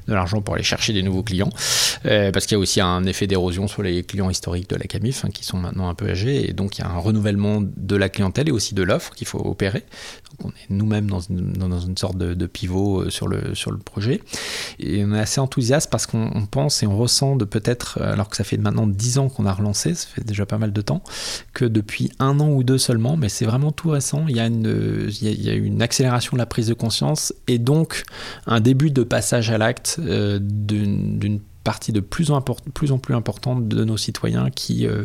de 0.09 0.15
l'argent 0.15 0.41
pour 0.41 0.55
aller 0.55 0.63
chercher 0.63 0.93
des 0.93 1.03
nouveaux 1.03 1.23
clients. 1.23 1.51
parce 2.03 2.47
qu'il 2.47 2.57
y 2.57 2.59
a 2.59 2.59
aussi 2.59 2.81
un 2.81 3.05
effet 3.05 3.27
d'érosion 3.27 3.69
sur 3.69 3.83
les 3.83 4.03
clients 4.03 4.31
historiques 4.31 4.71
de 4.71 4.77
la 4.77 4.85
Camif 4.85 5.25
hein, 5.25 5.31
qui 5.33 5.45
sont 5.45 5.59
maintenant 5.59 5.89
un 5.89 5.95
peu 5.95 6.09
âgés 6.09 6.49
et 6.49 6.53
donc 6.53 6.79
il 6.79 6.83
y 6.83 6.85
a 6.85 6.89
un 6.89 6.99
renouvellement 6.99 7.61
de 7.63 7.97
la 7.97 8.09
clientèle 8.09 8.49
et 8.49 8.53
aussi 8.53 8.75
de 8.75 8.83
l'offre 8.83 9.15
qu'il 9.15 9.27
faut 9.27 9.39
opérer. 9.39 9.85
On 10.43 10.49
est 10.49 10.71
nous-mêmes 10.71 11.09
dans 11.09 11.21
une, 11.21 11.97
sorte 11.97 12.17
de, 12.17 12.47
pivot 12.47 13.11
sur 13.11 13.29
le, 13.29 13.55
sur 13.55 13.71
le 13.71 13.79
projet. 13.79 14.21
Et 14.79 15.05
on 15.05 15.15
est 15.15 15.21
assez 15.21 15.41
enthousiaste 15.41 15.91
parce 15.91 16.07
qu'on 16.07 16.47
pense 16.51 16.83
et 16.83 16.87
on 16.87 16.97
ressent 16.97 17.37
de 17.37 17.45
peut-être, 17.45 17.99
euh, 18.01 18.13
alors 18.13 18.29
que 18.29 18.37
ça 18.37 18.45
fait 18.45 18.57
maintenant 18.57 18.87
10 18.87 19.19
ans 19.19 19.29
qu'on 19.29 19.47
a 19.47 19.53
relancé, 19.53 19.95
ça 19.95 20.07
fait 20.07 20.25
déjà 20.25 20.47
pas 20.47 20.59
mal 20.59 20.73
de 20.73 20.81
temps, 20.81 21.03
que 21.53 21.65
depuis 21.65 22.11
un 22.19 22.41
an 22.41 22.51
ou 22.51 22.65
deux 22.65 22.79
seulement, 22.79 23.17
mais 23.17 23.29
c'est 23.29 23.45
vraiment 23.45 23.73
tout 23.73 23.91
récent, 23.91 24.25
il 24.29 24.37
y, 24.37 24.41
a 24.41 24.47
une, 24.47 25.11
une 25.23 25.83
accélération 25.83 26.37
de 26.37 26.39
la 26.39 26.47
prise 26.47 26.67
de 26.69 26.75
conscience 26.75 27.33
et 27.47 27.59
donc 27.59 28.05
un 28.47 28.61
début 28.61 28.91
de 28.91 29.03
passage 29.03 29.51
à 29.51 29.59
l'acte 29.59 29.97
euh, 30.01 30.39
d'une 30.41 31.41
partie 31.65 31.93
de 31.93 32.01
plus 32.01 32.31
en, 32.31 32.43
plus 32.43 32.93
importante 32.93 33.69
de 33.69 33.85
nos 33.85 33.97
citoyens 33.97 34.51
qui 34.51 34.87
euh, 34.87 35.05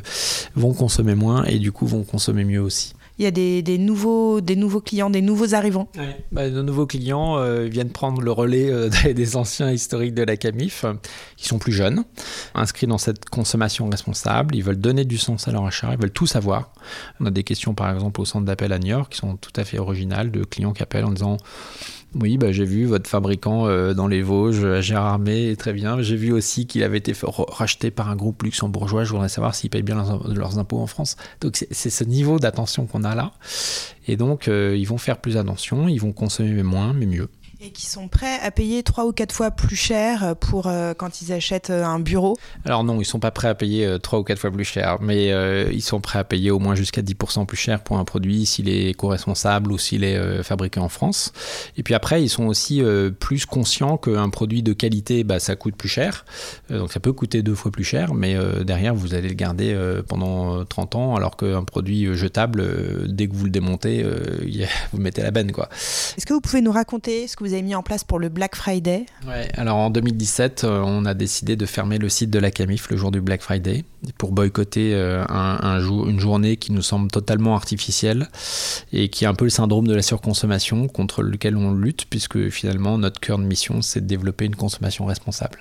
vont 0.55 0.73
consommer 0.73 1.15
moins 1.15 1.45
et 1.45 1.57
du 1.57 1.71
coup 1.71 1.87
vont 1.87 2.03
consommer 2.03 2.43
mieux 2.43 2.61
aussi 2.61 2.93
il 3.19 3.25
y 3.25 3.27
a 3.27 3.31
des, 3.31 3.77
nouveaux, 3.77 4.41
clients, 4.81 5.09
des 5.09 5.21
nouveaux 5.21 5.53
arrivants. 5.53 5.89
Bah, 6.31 6.49
de 6.49 6.61
nouveaux 6.61 6.85
clients 6.85 7.37
euh, 7.37 7.65
viennent 7.65 7.91
prendre 7.91 8.21
le 8.21 8.31
relais 8.31 8.71
euh, 8.71 8.89
des, 9.13 9.35
anciens 9.35 9.71
historiques 9.71 10.13
de 10.13 10.23
la 10.23 10.37
Camif, 10.37 10.85
qui 11.35 11.47
sont 11.47 11.59
plus 11.59 11.73
jeunes, 11.73 12.05
inscrits 12.55 12.87
dans 12.87 12.97
cette 12.97 13.29
consommation 13.29 13.89
responsable. 13.89 14.55
Ils 14.55 14.63
veulent 14.63 14.79
donner 14.79 15.03
du 15.03 15.17
sens 15.17 15.49
à 15.49 15.51
leur 15.51 15.65
achat, 15.65 15.89
ils 15.91 15.99
veulent 15.99 16.11
tout 16.11 16.27
savoir. 16.27 16.71
On 17.19 17.25
a 17.25 17.31
des 17.31 17.43
questions, 17.43 17.73
par 17.73 17.93
exemple, 17.93 18.21
au 18.21 18.25
centre 18.25 18.45
d'appel 18.45 18.71
à 18.71 18.79
New 18.79 18.87
York, 18.87 19.11
qui 19.11 19.17
sont 19.17 19.35
tout 19.35 19.53
à 19.57 19.65
fait 19.65 19.79
originales, 19.79 20.31
de 20.31 20.45
clients 20.45 20.71
qui 20.71 20.81
appellent 20.81 21.05
en 21.05 21.11
disant 21.11 21.35
oui, 22.15 22.37
bah, 22.37 22.51
j'ai 22.51 22.65
vu 22.65 22.85
votre 22.85 23.07
fabricant 23.07 23.67
euh, 23.67 23.93
dans 23.93 24.07
les 24.07 24.23
Vosges, 24.23 24.63
à 24.63 24.81
Gérardmer, 24.81 25.55
très 25.55 25.73
bien. 25.73 26.01
J'ai 26.01 26.15
vu 26.15 26.31
aussi 26.31 26.65
qu'il 26.65 26.83
avait 26.83 26.97
été 26.97 27.13
racheté 27.23 27.91
par 27.91 28.09
un 28.09 28.15
groupe 28.15 28.41
luxembourgeois. 28.41 29.03
Je 29.03 29.11
voudrais 29.11 29.29
savoir 29.29 29.53
s'ils 29.53 29.69
payent 29.69 29.83
bien 29.83 30.03
leurs, 30.27 30.57
impôts 30.57 30.79
en 30.79 30.87
France. 30.87 31.17
Donc 31.41 31.63
c'est 31.69 31.89
ce 31.89 32.03
niveau 32.03 32.39
d'attention 32.39 32.87
qu'on 32.87 33.03
a 33.03 33.13
là. 33.13 33.33
Et 34.07 34.17
donc 34.17 34.47
euh, 34.47 34.75
ils 34.75 34.87
vont 34.87 34.97
faire 34.97 35.17
plus 35.17 35.37
attention, 35.37 35.87
ils 35.87 35.99
vont 35.99 36.11
consommer 36.11 36.63
moins, 36.63 36.93
mais 36.93 37.05
mieux 37.05 37.29
et 37.61 37.71
qui 37.71 37.87
sont 37.87 38.07
prêts 38.07 38.39
à 38.41 38.51
payer 38.51 38.83
trois 38.83 39.05
ou 39.05 39.11
quatre 39.11 39.33
fois 39.33 39.51
plus 39.51 39.75
cher 39.75 40.33
pour 40.39 40.67
euh, 40.67 40.93
quand 40.93 41.21
ils 41.21 41.33
achètent 41.33 41.71
euh, 41.71 41.83
un 41.83 41.99
bureau 41.99 42.37
Alors 42.63 42.85
non, 42.85 43.01
ils 43.01 43.05
sont 43.05 43.19
pas 43.19 43.31
prêts 43.31 43.49
à 43.49 43.55
payer 43.55 43.85
euh, 43.85 43.97
trois 43.97 44.19
ou 44.19 44.23
quatre 44.23 44.39
fois 44.39 44.49
plus 44.49 44.63
cher, 44.63 44.97
mais 45.01 45.27
ils 45.73 45.81
sont 45.81 45.99
prêts 45.99 46.19
à 46.19 46.23
payer 46.23 46.51
au 46.51 46.59
moins 46.59 46.75
jusqu'à 46.75 47.01
10% 47.01 47.45
plus 47.45 47.57
cher 47.57 47.83
pour 47.83 47.97
un 47.97 48.05
produit 48.05 48.45
s'il 48.45 48.69
est 48.69 48.91
éco-responsable 48.91 49.71
ou 49.71 49.77
s'il 49.77 50.03
est 50.03 50.43
fabriqué 50.43 50.79
en 50.79 50.89
France. 50.89 51.33
Et 51.77 51.83
puis 51.83 51.93
après, 51.93 52.23
ils 52.23 52.29
sont 52.29 52.45
aussi 52.45 52.81
plus 53.19 53.45
conscients 53.45 53.97
qu'un 53.97 54.29
produit 54.29 54.63
de 54.63 54.73
qualité, 54.73 55.23
bah, 55.23 55.39
ça 55.39 55.55
coûte 55.55 55.75
plus 55.75 55.89
cher. 55.89 56.25
donc 56.69 56.91
ça 56.91 56.99
peut 56.99 57.13
coûter 57.13 57.41
deux 57.41 57.55
fois 57.55 57.71
plus 57.71 57.83
cher, 57.83 58.13
mais 58.13 58.35
derrière, 58.63 58.93
vous 58.95 59.13
allez 59.13 59.29
le 59.29 59.35
garder 59.35 59.77
pendant 60.07 60.65
30 60.65 60.95
ans, 60.95 61.15
alors 61.15 61.37
qu'un 61.37 61.63
produit 61.63 62.13
jetable, 62.15 62.63
dès 63.07 63.27
que 63.27 63.33
vous 63.33 63.45
le 63.45 63.51
démontez, 63.51 64.05
vous 64.91 64.99
mettez 64.99 65.21
la 65.21 65.31
benne. 65.31 65.49
Est-ce 65.49 66.25
que 66.25 66.33
vous 66.33 66.41
pouvez 66.41 66.61
nous 66.61 66.71
raconter 66.71 67.27
ce 67.27 67.35
que 67.35 67.43
vous 67.43 67.48
vous 67.49 67.55
avez 67.55 67.63
mis 67.63 67.73
en 67.73 67.81
place 67.81 68.03
pour 68.03 68.19
le 68.19 68.29
Black 68.29 68.55
Friday 68.55 69.07
Ouais, 69.27 69.49
alors 69.55 69.77
en 69.77 69.89
2017, 69.89 70.65
euh, 70.65 70.83
on 70.85 71.05
a 71.05 71.15
décidé 71.15 71.55
de 71.55 71.65
fermer 71.65 71.97
le 71.97 72.07
site 72.07 72.29
de 72.29 72.37
la 72.37 72.51
Camif 72.51 72.91
le 72.91 72.97
jour 72.97 73.09
du 73.09 73.21
Black 73.21 73.41
Friday 73.41 73.85
pour 74.19 74.33
boycotter 74.33 74.93
euh, 74.93 75.25
une 75.27 76.19
journée 76.19 76.57
qui 76.57 76.71
nous 76.71 76.83
semble 76.83 77.09
totalement 77.09 77.55
artificielle 77.55 78.27
et 78.93 79.09
qui 79.09 79.23
est 79.23 79.27
un 79.27 79.33
peu 79.33 79.45
le 79.45 79.49
syndrome 79.49 79.87
de 79.87 79.95
la 79.95 80.03
surconsommation 80.03 80.87
contre 80.87 81.23
lequel 81.23 81.57
on 81.57 81.73
lutte 81.73 82.05
puisque 82.07 82.49
finalement 82.49 82.99
notre 82.99 83.19
cœur 83.19 83.39
de 83.39 83.43
mission 83.43 83.81
c'est 83.81 84.01
de 84.01 84.05
développer 84.05 84.45
une 84.45 84.55
consommation 84.55 85.05
responsable. 85.05 85.57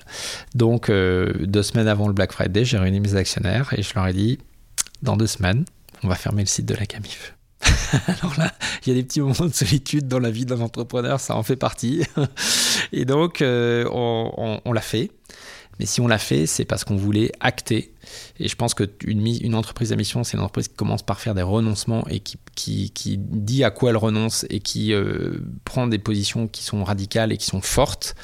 Donc 0.53 0.91
euh, 0.91 1.33
deux 1.47 1.63
semaines 1.63 1.87
avant 1.87 2.07
le 2.07 2.13
Black 2.13 2.33
Friday, 2.33 2.65
j'ai 2.65 2.77
réuni 2.77 2.99
mes 2.99 3.15
actionnaires 3.15 3.73
et 3.75 3.81
je 3.81 3.95
leur 3.95 4.05
ai 4.05 4.13
dit 4.13 4.37
dans 5.01 5.17
deux 5.17 5.27
semaines, 5.27 5.65
on 6.03 6.07
va 6.07 6.15
fermer 6.15 6.43
le 6.43 6.47
site 6.47 6.67
de 6.67 6.75
la 6.75 6.85
Camif. 6.85 7.33
Alors 8.07 8.37
là, 8.37 8.53
il 8.85 8.89
y 8.89 8.91
a 8.91 8.95
des 8.95 9.03
petits 9.03 9.21
moments 9.21 9.45
de 9.45 9.53
solitude 9.53 10.07
dans 10.07 10.19
la 10.19 10.31
vie 10.31 10.45
d'un 10.45 10.61
entrepreneur, 10.61 11.19
ça 11.19 11.35
en 11.35 11.43
fait 11.43 11.55
partie. 11.55 12.03
Et 12.91 13.05
donc, 13.05 13.41
euh, 13.41 13.85
on, 13.91 14.73
l'a 14.73 14.81
fait. 14.81 15.11
Mais 15.79 15.85
si 15.85 16.01
on 16.01 16.07
l'a 16.07 16.17
fait, 16.17 16.45
c'est 16.45 16.65
parce 16.65 16.83
qu'on 16.83 16.97
voulait 16.97 17.31
acter. 17.39 17.93
Et 18.39 18.47
je 18.47 18.55
pense 18.55 18.73
qu'une 18.73 19.25
une 19.25 19.55
entreprise 19.55 19.93
à 19.93 19.95
mission, 19.95 20.23
c'est 20.23 20.35
une 20.35 20.43
entreprise 20.43 20.67
qui 20.67 20.75
commence 20.75 21.03
par 21.03 21.21
faire 21.21 21.35
des 21.35 21.41
renoncements 21.41 22.05
et 22.09 22.19
qui, 22.19 23.17
dit 23.17 23.63
à 23.63 23.71
quoi 23.71 23.91
elle 23.91 23.97
renonce 23.97 24.45
et 24.49 24.59
qui 24.59 24.93
euh, 24.93 25.39
prend 25.63 25.87
des 25.87 25.99
positions 25.99 26.47
qui 26.47 26.63
sont 26.63 26.83
radicales 26.83 27.31
et 27.31 27.37
qui 27.37 27.45
sont 27.45 27.61
fortes. 27.61 28.15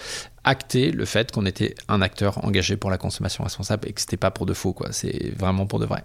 Acter 0.44 0.92
le 0.92 1.06
fait 1.06 1.32
qu'on 1.32 1.46
était 1.46 1.76
un 1.88 2.02
acteur 2.02 2.44
engagé 2.46 2.78
pour 2.78 2.92
la 2.92 2.98
consommation 2.98 3.44
responsable 3.44 3.88
et 3.88 3.94
que 3.94 4.02
c'était 4.02 4.18
pas 4.18 4.32
pour 4.32 4.46
de 4.46 4.54
faux, 4.54 4.74
quoi. 4.74 4.90
C'est 4.92 5.34
vraiment 5.36 5.66
pour 5.66 5.80
de 5.80 5.86
vrai 5.86 6.04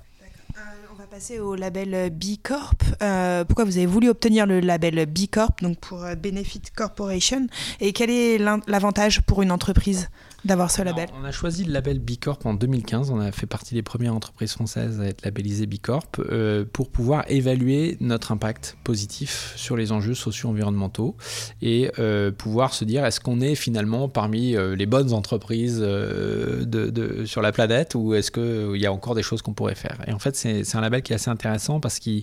passer 1.20 1.38
au 1.38 1.54
label 1.54 2.08
B 2.10 2.38
Corp. 2.42 2.82
Euh, 3.02 3.44
pourquoi 3.44 3.66
vous 3.66 3.76
avez 3.76 3.84
voulu 3.84 4.08
obtenir 4.08 4.46
le 4.46 4.60
label 4.60 5.04
B 5.04 5.26
Corp, 5.30 5.60
donc 5.60 5.78
pour 5.78 6.02
euh, 6.02 6.14
Benefit 6.14 6.62
Corporation, 6.74 7.46
et 7.78 7.92
quel 7.92 8.08
est 8.08 8.38
l'avantage 8.38 9.20
pour 9.20 9.42
une 9.42 9.52
entreprise 9.52 10.08
d'avoir 10.46 10.70
ce 10.70 10.80
label? 10.80 11.10
On 11.20 11.24
a 11.24 11.30
choisi 11.32 11.64
le 11.64 11.72
label 11.74 11.98
B 11.98 12.12
Corp 12.18 12.46
en 12.46 12.54
2015. 12.54 13.10
On 13.10 13.20
a 13.20 13.32
fait 13.32 13.44
partie 13.44 13.74
des 13.74 13.82
premières 13.82 14.14
entreprises 14.14 14.52
françaises 14.52 14.98
à 14.98 15.04
être 15.04 15.22
labellisées 15.22 15.66
B 15.66 15.74
Corp 15.82 16.18
euh, 16.18 16.64
pour 16.72 16.88
pouvoir 16.88 17.24
évaluer 17.28 17.98
notre 18.00 18.32
impact 18.32 18.78
positif 18.82 19.52
sur 19.56 19.76
les 19.76 19.92
enjeux 19.92 20.14
socio-environnementaux 20.14 21.18
et 21.60 21.90
euh, 21.98 22.30
pouvoir 22.30 22.72
se 22.72 22.86
dire 22.86 23.04
est-ce 23.04 23.20
qu'on 23.20 23.42
est 23.42 23.54
finalement 23.54 24.08
parmi 24.08 24.56
les 24.56 24.86
bonnes 24.86 25.12
entreprises 25.12 25.80
de, 25.80 27.24
sur 27.26 27.42
la 27.42 27.52
planète 27.52 27.94
ou 27.94 28.14
est-ce 28.14 28.30
qu'il 28.30 28.80
y 28.80 28.86
a 28.86 28.92
encore 28.92 29.14
des 29.14 29.22
choses 29.22 29.42
qu'on 29.42 29.52
pourrait 29.52 29.74
faire? 29.74 29.98
Et 30.06 30.12
en 30.14 30.18
fait, 30.18 30.34
c'est 30.34 30.74
un 30.74 30.80
label 30.80 31.02
qui 31.02 31.09
qui 31.10 31.14
assez 31.14 31.30
intéressant 31.30 31.80
parce 31.80 31.98
que 31.98 32.22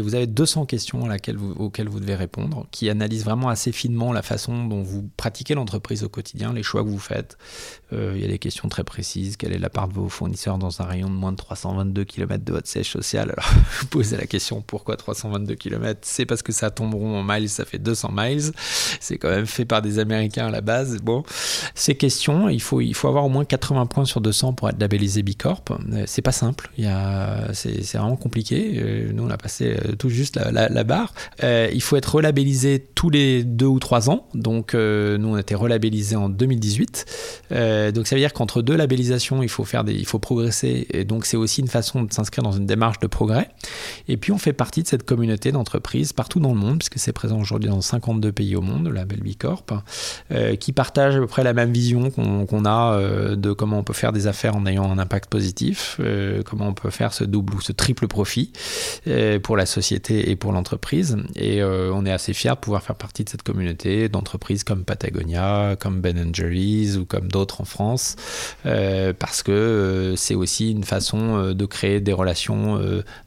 vous 0.00 0.14
avez 0.14 0.26
200 0.26 0.66
questions 0.66 1.08
auxquelles 1.58 1.88
vous 1.88 2.00
devez 2.00 2.14
répondre, 2.14 2.66
qui 2.70 2.90
analysent 2.90 3.24
vraiment 3.24 3.48
assez 3.48 3.70
finement 3.70 4.12
la 4.12 4.22
façon 4.22 4.66
dont 4.66 4.82
vous 4.82 5.08
pratiquez 5.16 5.54
l'entreprise 5.54 6.02
au 6.02 6.08
quotidien, 6.08 6.52
les 6.52 6.62
choix 6.62 6.82
que 6.82 6.88
vous 6.88 6.98
faites. 6.98 7.38
Euh, 7.92 8.12
il 8.16 8.22
y 8.22 8.24
a 8.24 8.28
des 8.28 8.38
questions 8.38 8.68
très 8.68 8.84
précises. 8.84 9.36
Quelle 9.36 9.52
est 9.52 9.58
la 9.58 9.70
part 9.70 9.88
de 9.88 9.94
vos 9.94 10.08
fournisseurs 10.08 10.58
dans 10.58 10.82
un 10.82 10.84
rayon 10.84 11.08
de 11.08 11.14
moins 11.14 11.32
de 11.32 11.36
322 11.36 12.04
km 12.04 12.44
de 12.44 12.52
votre 12.52 12.66
siège 12.66 12.90
social? 12.90 13.30
Alors, 13.30 13.50
vous 13.80 13.86
posez 13.86 14.16
la 14.16 14.26
question 14.26 14.62
pourquoi 14.62 14.96
322 14.96 15.54
km 15.54 16.00
C'est 16.02 16.26
parce 16.26 16.42
que 16.42 16.52
ça 16.52 16.70
tomberont 16.70 17.20
en 17.20 17.22
miles, 17.22 17.48
ça 17.48 17.64
fait 17.64 17.78
200 17.78 18.10
miles. 18.12 18.52
C'est 19.00 19.18
quand 19.18 19.30
même 19.30 19.46
fait 19.46 19.64
par 19.64 19.80
des 19.80 19.98
Américains 19.98 20.48
à 20.48 20.50
la 20.50 20.60
base. 20.60 20.98
Bon, 20.98 21.22
ces 21.74 21.94
questions, 21.94 22.48
il 22.48 22.60
faut, 22.60 22.80
il 22.80 22.94
faut 22.94 23.08
avoir 23.08 23.24
au 23.24 23.28
moins 23.28 23.44
80 23.44 23.86
points 23.86 24.04
sur 24.04 24.20
200 24.20 24.54
pour 24.54 24.68
être 24.68 24.80
labellisé 24.80 25.22
Bicorp. 25.22 25.64
Euh, 25.70 26.04
c'est 26.06 26.22
pas 26.22 26.32
simple. 26.32 26.70
Il 26.76 26.84
y 26.84 26.88
a, 26.88 27.52
c'est, 27.54 27.82
c'est 27.82 27.98
vraiment 27.98 28.07
compliqué. 28.16 28.80
Euh, 28.82 29.10
nous, 29.12 29.24
on 29.24 29.30
a 29.30 29.36
passé 29.36 29.76
tout 29.98 30.08
juste 30.08 30.36
la, 30.36 30.84
barre. 30.84 31.12
il 31.42 31.82
faut 31.82 31.96
être 31.96 32.14
relabellisé 32.14 32.86
tous 32.94 33.10
les 33.10 33.44
deux 33.44 33.66
ou 33.66 33.78
trois 33.78 34.10
ans. 34.10 34.28
Donc, 34.34 34.74
nous, 34.74 35.28
on 35.28 35.34
a 35.34 35.40
été 35.40 35.54
relabellisé 35.54 36.16
en 36.16 36.28
2018. 36.28 37.06
Euh, 37.52 37.92
donc 37.92 38.06
ça 38.06 38.16
veut 38.16 38.20
dire 38.20 38.32
qu'entre 38.32 38.62
deux 38.62 38.76
labellisations, 38.76 39.42
il 39.42 39.48
faut 39.48 39.64
faire 39.64 39.84
des, 39.84 39.94
il 39.94 40.06
faut 40.06 40.18
progresser. 40.18 40.86
Et 40.90 41.04
donc 41.04 41.26
c'est 41.26 41.36
aussi 41.36 41.60
une 41.60 41.68
façon 41.68 42.02
de 42.02 42.12
s'inscrire 42.12 42.42
dans 42.44 42.52
une 42.52 42.66
démarche 42.66 42.98
de 42.98 43.06
progrès. 43.06 43.48
Et 44.08 44.16
puis 44.16 44.32
on 44.32 44.38
fait 44.38 44.52
partie 44.52 44.82
de 44.82 44.88
cette 44.88 45.04
communauté 45.04 45.52
d'entreprises 45.52 46.12
partout 46.12 46.40
dans 46.40 46.52
le 46.52 46.58
monde, 46.58 46.78
puisque 46.78 46.98
c'est 46.98 47.12
présent 47.12 47.38
aujourd'hui 47.38 47.68
dans 47.68 47.80
52 47.80 48.32
pays 48.32 48.56
au 48.56 48.60
monde, 48.60 48.86
le 48.86 48.92
label 48.92 49.20
Bicorp, 49.20 49.64
euh, 50.32 50.56
qui 50.56 50.72
partagent 50.72 51.16
à 51.16 51.20
peu 51.20 51.26
près 51.26 51.44
la 51.44 51.52
même 51.52 51.72
vision 51.72 52.10
qu'on 52.10 52.64
a 52.64 52.94
euh, 52.94 53.36
de 53.36 53.52
comment 53.52 53.78
on 53.78 53.84
peut 53.84 53.92
faire 53.92 54.12
des 54.12 54.26
affaires 54.26 54.56
en 54.56 54.66
ayant 54.66 54.90
un 54.90 54.98
impact 54.98 55.30
positif, 55.30 56.00
comment 56.44 56.68
on 56.68 56.74
peut 56.74 56.90
faire 56.90 57.12
ce 57.12 57.24
double 57.24 57.54
ou 57.54 57.60
ce 57.60 57.72
triple 57.72 57.97
profit 58.06 58.52
pour 59.42 59.56
la 59.56 59.66
société 59.66 60.30
et 60.30 60.36
pour 60.36 60.52
l'entreprise. 60.52 61.16
Et 61.34 61.62
on 61.62 62.04
est 62.06 62.12
assez 62.12 62.32
fiers 62.32 62.50
de 62.50 62.56
pouvoir 62.56 62.82
faire 62.82 62.96
partie 62.96 63.24
de 63.24 63.28
cette 63.28 63.42
communauté 63.42 64.08
d'entreprises 64.08 64.64
comme 64.64 64.84
Patagonia, 64.84 65.76
comme 65.78 66.00
Ben 66.00 66.34
Jerry's 66.34 66.96
ou 66.96 67.04
comme 67.04 67.28
d'autres 67.28 67.60
en 67.60 67.64
France, 67.64 68.16
euh, 68.66 69.12
parce 69.18 69.42
que 69.42 69.52
euh, 69.52 70.16
c'est 70.16 70.34
aussi 70.34 70.70
une 70.70 70.84
façon 70.84 71.38
euh, 71.38 71.54
de 71.54 71.66
créer 71.66 72.00
des 72.00 72.12
relations 72.12 72.78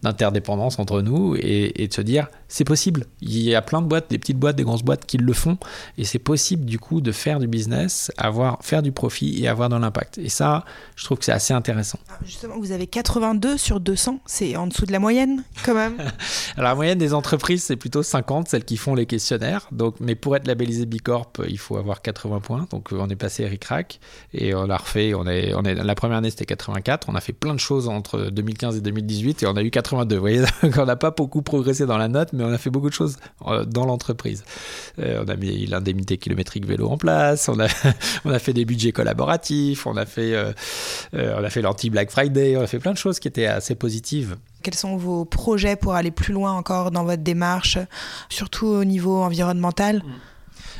d'interdépendance 0.03 0.79
entre 0.79 1.01
nous 1.01 1.35
et, 1.35 1.87
de 1.87 1.93
se 1.93 2.01
dire 2.01 2.27
c'est 2.51 2.65
possible. 2.65 3.05
Il 3.21 3.41
y 3.41 3.55
a 3.55 3.61
plein 3.61 3.81
de 3.81 3.87
boîtes, 3.87 4.09
des 4.09 4.17
petites 4.17 4.37
boîtes, 4.37 4.57
des 4.57 4.63
grosses 4.63 4.83
boîtes 4.83 5.05
qui 5.05 5.17
le 5.17 5.33
font 5.33 5.57
et 5.97 6.03
c'est 6.03 6.19
possible 6.19 6.65
du 6.65 6.79
coup 6.79 6.99
de 6.99 7.13
faire 7.13 7.39
du 7.39 7.47
business, 7.47 8.11
avoir, 8.17 8.59
faire 8.61 8.81
du 8.81 8.91
profit 8.91 9.41
et 9.41 9.47
avoir 9.47 9.69
de 9.69 9.77
l'impact. 9.77 10.17
Et 10.17 10.27
ça, 10.27 10.65
je 10.97 11.05
trouve 11.05 11.17
que 11.17 11.25
c'est 11.25 11.31
assez 11.31 11.53
intéressant. 11.53 11.97
Ah, 12.09 12.17
justement, 12.25 12.59
vous 12.59 12.73
avez 12.73 12.87
82 12.87 13.57
sur 13.57 13.79
200, 13.79 14.19
c'est 14.25 14.57
en 14.57 14.67
dessous 14.67 14.85
de 14.85 14.91
la 14.91 14.99
moyenne 14.99 15.43
quand 15.63 15.73
même 15.73 15.95
Alors 16.57 16.71
la 16.71 16.75
moyenne 16.75 16.97
des 16.97 17.13
entreprises, 17.13 17.63
c'est 17.63 17.77
plutôt 17.77 18.03
50, 18.03 18.49
celles 18.49 18.65
qui 18.65 18.75
font 18.75 18.95
les 18.95 19.05
questionnaires. 19.05 19.67
Donc, 19.71 19.95
mais 20.01 20.15
pour 20.15 20.35
être 20.35 20.45
labellisé 20.45 20.85
Bicorp, 20.85 21.31
il 21.47 21.57
faut 21.57 21.77
avoir 21.77 22.01
80 22.01 22.41
points. 22.41 22.67
Donc 22.69 22.89
on 22.91 23.07
est 23.09 23.15
passé 23.15 23.43
Eric 23.43 23.63
Rack 23.63 24.01
et 24.33 24.53
on 24.53 24.69
a 24.69 24.75
refait. 24.75 25.13
On 25.13 25.25
est, 25.25 25.53
on 25.53 25.63
est, 25.63 25.75
la 25.75 25.95
première 25.95 26.17
année 26.17 26.29
c'était 26.29 26.45
84. 26.45 27.07
On 27.09 27.15
a 27.15 27.21
fait 27.21 27.33
plein 27.33 27.53
de 27.53 27.59
choses 27.61 27.87
entre 27.87 28.29
2015 28.29 28.75
et 28.75 28.81
2018 28.81 29.43
et 29.43 29.47
on 29.47 29.55
a 29.55 29.63
eu 29.63 29.71
82. 29.71 30.15
Vous 30.15 30.21
voyez, 30.21 30.43
on 30.77 30.85
n'a 30.85 30.97
pas 30.97 31.11
beaucoup 31.11 31.41
progressé 31.41 31.85
dans 31.85 31.97
la 31.97 32.09
note, 32.09 32.33
mais 32.33 32.40
on 32.41 32.51
a 32.51 32.57
fait 32.57 32.69
beaucoup 32.69 32.89
de 32.89 32.93
choses 32.93 33.17
euh, 33.47 33.65
dans 33.65 33.85
l'entreprise. 33.85 34.43
Euh, 34.99 35.23
on 35.25 35.29
a 35.29 35.35
mis 35.35 35.65
l'indemnité 35.65 36.17
kilométrique 36.17 36.65
vélo 36.65 36.89
en 36.89 36.97
place. 36.97 37.49
On 37.49 37.59
a, 37.59 37.67
on 38.25 38.31
a 38.31 38.39
fait 38.39 38.53
des 38.53 38.65
budgets 38.65 38.91
collaboratifs. 38.91 39.87
On 39.87 39.97
a 39.97 40.05
fait, 40.05 40.33
euh, 40.33 40.53
on 41.13 41.43
a 41.43 41.49
fait 41.49 41.61
l'anti 41.61 41.89
Black 41.89 42.11
Friday. 42.11 42.57
On 42.57 42.61
a 42.61 42.67
fait 42.67 42.79
plein 42.79 42.93
de 42.93 42.97
choses 42.97 43.19
qui 43.19 43.27
étaient 43.27 43.47
assez 43.47 43.75
positives. 43.75 44.37
Quels 44.63 44.75
sont 44.75 44.97
vos 44.97 45.25
projets 45.25 45.75
pour 45.75 45.95
aller 45.95 46.11
plus 46.11 46.33
loin 46.33 46.53
encore 46.53 46.91
dans 46.91 47.03
votre 47.03 47.23
démarche, 47.23 47.79
surtout 48.29 48.67
au 48.67 48.85
niveau 48.85 49.21
environnemental? 49.21 49.97
Mmh. 49.97 50.11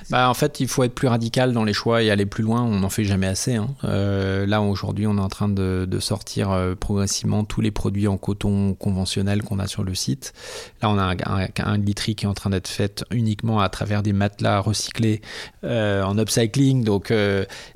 Bah, 0.09 0.29
en 0.29 0.33
fait, 0.33 0.59
il 0.59 0.67
faut 0.67 0.83
être 0.83 0.93
plus 0.93 1.07
radical 1.07 1.53
dans 1.53 1.63
les 1.63 1.73
choix 1.73 2.03
et 2.03 2.09
aller 2.09 2.25
plus 2.25 2.43
loin. 2.43 2.61
On 2.61 2.79
n'en 2.79 2.89
fait 2.89 3.03
jamais 3.03 3.27
assez. 3.27 3.55
Hein. 3.55 3.67
Euh, 3.83 4.45
là, 4.45 4.61
aujourd'hui, 4.61 5.07
on 5.07 5.17
est 5.17 5.21
en 5.21 5.29
train 5.29 5.49
de, 5.49 5.87
sortir 5.99 6.49
euh, 6.51 6.73
progressivement 6.73 7.43
tous 7.43 7.61
les 7.61 7.69
produits 7.69 8.07
en 8.07 8.17
coton 8.17 8.73
conventionnel 8.73 9.43
qu'on 9.43 9.59
a 9.59 9.67
sur 9.67 9.83
le 9.83 9.93
site. 9.93 10.33
Là, 10.81 10.89
on 10.89 10.97
a 10.97 11.03
un, 11.03 11.47
un, 11.63 11.81
qui 11.81 12.11
est 12.11 12.25
en 12.25 12.33
train 12.33 12.49
d'être 12.49 12.67
fait 12.67 13.05
uniquement 13.11 13.59
à 13.59 13.69
travers 13.69 14.01
des 14.01 14.13
matelas 14.13 14.59
recyclés 14.59 15.21
euh, 15.63 16.01
en 16.03 16.17
upcycling, 16.17 16.83
donc 16.83 17.13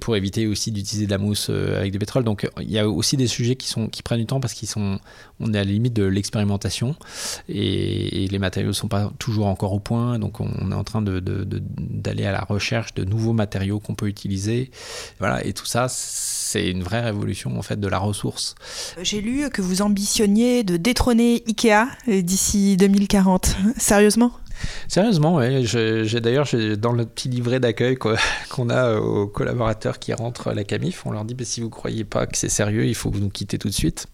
pour 0.02 0.16
éviter 0.16 0.48
aussi 0.48 0.72
d'utiliser 0.72 1.06
de 1.06 1.12
la 1.12 1.20
mousse 1.20 1.50
avec 1.50 1.92
du 1.92 2.00
pétrole. 2.00 2.24
Donc, 2.24 2.50
il 2.60 2.72
y 2.72 2.80
a 2.80 2.90
aussi 2.90 3.16
des 3.16 3.28
sujets 3.28 3.56
qui, 3.56 3.68
sont, 3.68 3.88
qui 3.88 4.02
prennent 4.02 4.20
du 4.20 4.26
temps 4.26 4.40
parce 4.40 4.54
qu'ils 4.54 4.68
sont, 4.68 5.00
on 5.40 5.54
est 5.54 5.60
à 5.60 5.64
la 5.64 5.72
limite 5.72 5.94
de 5.94 6.04
l'expérimentation 6.04 6.96
et, 7.50 8.28
les 8.28 8.40
matériaux 8.40 8.70
ne 8.70 8.74
sont 8.74 8.88
pas 8.88 9.12
toujours 9.20 9.48
encore 9.48 9.74
au 9.74 9.80
point. 9.80 10.18
Donc, 10.20 10.40
on 10.40 10.72
est 10.72 10.76
en 10.76 10.84
train 10.84 11.02
de, 11.02 11.20
à 12.24 12.32
la 12.32 12.42
recherche 12.42 12.94
de 12.94 13.04
nouveaux 13.04 13.34
matériaux 13.34 13.80
qu'on 13.80 13.96
peut 13.96 14.08
utiliser. 14.08 14.72
Voilà, 15.20 15.44
et 15.44 15.54
tout 15.54 15.66
ça, 15.66 15.88
c'est 15.90 16.70
une 16.70 16.84
vraie 16.84 17.02
révolution 17.02 17.58
en 17.58 17.62
fait 17.62 17.80
de 17.80 17.88
la 17.88 17.98
ressource. 17.98 18.54
J'ai 19.02 19.22
lu 19.22 19.50
que 19.50 19.62
vous 19.62 19.82
ambitionniez 19.82 20.64
de 20.64 20.78
détrôner 20.78 21.44
Ikea 21.48 21.88
d'ici 22.22 22.78
2040. 22.78 23.58
Sérieusement? 23.78 24.32
Sérieusement. 24.88 25.40
J'ai 25.64 26.22
d'ailleurs 26.22 26.48
dans 26.78 26.92
le 26.92 27.06
petit 27.06 27.30
livret 27.30 27.60
d'accueil 27.60 27.98
qu'on 28.50 28.70
a 28.70 28.96
aux 28.96 29.28
collaborateurs 29.28 30.00
qui 30.00 30.14
rentrent 30.14 30.50
à 30.50 30.54
la 30.54 30.64
Camif, 30.64 31.06
on 31.06 31.12
leur 31.12 31.26
dit 31.26 31.34
bah, 31.34 31.46
si 31.46 31.62
vous 31.62 31.68
ne 31.68 31.72
croyez 31.72 32.04
pas 32.04 32.26
que 32.28 32.38
c'est 32.38 32.50
sérieux, 32.50 32.86
il 32.86 32.96
faut 32.96 33.10
que 33.10 33.16
vous 33.16 33.24
nous 33.24 33.30
quittez 33.30 33.58
tout 33.58 33.70
de 33.70 33.74
suite. 33.74 34.08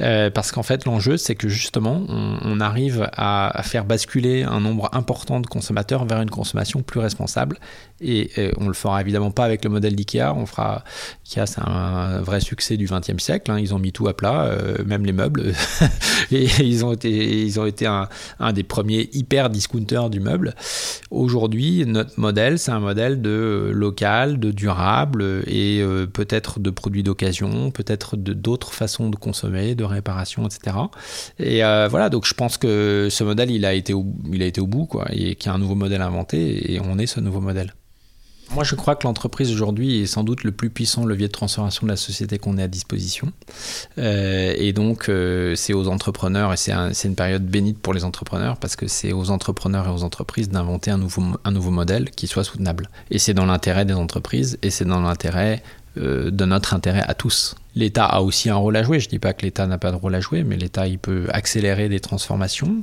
Euh, 0.00 0.30
parce 0.30 0.52
qu'en 0.52 0.62
fait, 0.62 0.84
l'enjeu, 0.84 1.16
c'est 1.16 1.34
que 1.34 1.48
justement, 1.48 2.02
on, 2.08 2.58
arrive 2.60 3.08
à, 3.12 3.62
faire 3.62 3.84
basculer 3.84 4.42
un 4.42 4.60
nombre 4.60 4.88
important 4.92 5.40
de 5.40 5.46
consommateurs 5.46 6.04
vers 6.04 6.20
une 6.20 6.30
consommation 6.30 6.82
plus 6.82 6.98
responsable. 7.00 7.58
Et, 8.00 8.30
on 8.58 8.64
ne 8.64 8.68
le 8.68 8.74
fera 8.74 9.00
évidemment 9.00 9.30
pas 9.30 9.44
avec 9.44 9.64
le 9.64 9.70
modèle 9.70 9.94
d'IKEA. 9.94 10.34
On 10.34 10.46
fera 10.46 10.84
IKEA, 11.24 11.46
c'est 11.46 11.60
un 11.60 12.20
vrai 12.20 12.40
succès 12.40 12.76
du 12.76 12.86
XXe 12.86 13.22
siècle. 13.22 13.50
Hein. 13.50 13.58
Ils 13.58 13.74
ont 13.74 13.78
mis 13.78 13.92
tout 13.92 14.08
à 14.08 14.16
plat, 14.16 14.44
euh, 14.44 14.84
même 14.84 15.04
les 15.04 15.12
meubles. 15.12 15.52
et 16.32 16.48
ils 16.60 16.84
ont 16.84 16.92
été, 16.92 17.44
ils 17.44 17.60
ont 17.60 17.66
été 17.66 17.86
un, 17.86 18.08
un 18.40 18.52
des 18.52 18.64
premiers 18.64 19.08
hyper 19.12 19.50
du 19.88 20.20
meuble. 20.20 20.54
Aujourd'hui, 21.10 21.84
notre 21.86 22.20
modèle, 22.20 22.58
c'est 22.58 22.70
un 22.70 22.80
modèle 22.80 23.22
de 23.22 23.30
euh, 23.30 23.72
local, 23.72 24.38
de 24.38 24.50
durable 24.50 25.42
et 25.46 25.80
euh, 25.80 26.06
peut-être 26.06 26.60
de 26.60 26.70
produits 26.70 27.02
d'occasion, 27.02 27.70
peut-être 27.70 28.16
d'autres 28.16 28.72
façons 28.72 29.08
de 29.08 29.16
consommer, 29.16 29.74
de 29.74 29.84
réparation, 29.84 30.46
etc. 30.46 30.76
Et 31.38 31.64
euh, 31.64 31.88
voilà, 31.88 32.10
donc 32.10 32.26
je 32.26 32.34
pense 32.34 32.58
que 32.58 33.08
ce 33.10 33.24
modèle, 33.24 33.50
il 33.50 33.64
a 33.64 33.72
été 33.72 33.94
au, 33.94 34.06
il 34.30 34.42
a 34.42 34.46
été 34.46 34.60
au 34.60 34.66
bout, 34.66 34.86
quoi, 34.86 35.06
et 35.10 35.34
qu'il 35.36 35.50
y 35.50 35.52
a 35.52 35.54
un 35.54 35.58
nouveau 35.58 35.74
modèle 35.74 36.02
inventé, 36.02 36.72
et 36.72 36.80
on 36.80 36.98
est 36.98 37.06
ce 37.06 37.20
nouveau 37.20 37.40
modèle. 37.40 37.72
Moi, 38.58 38.64
je 38.64 38.74
crois 38.74 38.96
que 38.96 39.06
l'entreprise 39.06 39.52
aujourd'hui 39.52 40.00
est 40.00 40.06
sans 40.06 40.24
doute 40.24 40.42
le 40.42 40.50
plus 40.50 40.68
puissant 40.68 41.06
levier 41.06 41.28
de 41.28 41.32
transformation 41.32 41.86
de 41.86 41.92
la 41.92 41.96
société 41.96 42.38
qu'on 42.38 42.58
ait 42.58 42.64
à 42.64 42.66
disposition. 42.66 43.30
Euh, 43.98 44.52
et 44.56 44.72
donc, 44.72 45.08
euh, 45.08 45.54
c'est 45.54 45.72
aux 45.74 45.86
entrepreneurs, 45.86 46.52
et 46.52 46.56
c'est 46.56 46.72
une 47.04 47.14
période 47.14 47.46
bénite 47.46 47.78
pour 47.78 47.94
les 47.94 48.02
entrepreneurs, 48.02 48.56
parce 48.56 48.74
que 48.74 48.88
c'est 48.88 49.12
aux 49.12 49.30
entrepreneurs 49.30 49.86
et 49.86 49.90
aux 49.90 50.02
entreprises 50.02 50.48
d'inventer 50.48 50.90
un 50.90 50.98
nouveau, 50.98 51.70
modèle 51.70 52.10
qui 52.10 52.26
soit 52.26 52.42
soutenable. 52.42 52.90
Et 53.12 53.20
c'est 53.20 53.32
dans 53.32 53.46
l'intérêt 53.46 53.84
des 53.84 53.94
entreprises, 53.94 54.58
et 54.62 54.70
c'est 54.70 54.84
dans 54.84 55.02
l'intérêt 55.02 55.62
euh, 55.96 56.32
de 56.32 56.44
notre 56.44 56.74
intérêt 56.74 57.04
à 57.06 57.14
tous. 57.14 57.54
L'État 57.78 58.06
a 58.06 58.22
aussi 58.22 58.50
un 58.50 58.56
rôle 58.56 58.76
à 58.76 58.82
jouer. 58.82 58.98
Je 58.98 59.06
ne 59.06 59.10
dis 59.10 59.18
pas 59.20 59.32
que 59.32 59.42
l'État 59.42 59.64
n'a 59.68 59.78
pas 59.78 59.92
de 59.92 59.96
rôle 59.96 60.12
à 60.16 60.20
jouer, 60.20 60.42
mais 60.42 60.56
l'État 60.56 60.88
il 60.88 60.98
peut 60.98 61.26
accélérer 61.30 61.88
des 61.88 62.00
transformations, 62.00 62.82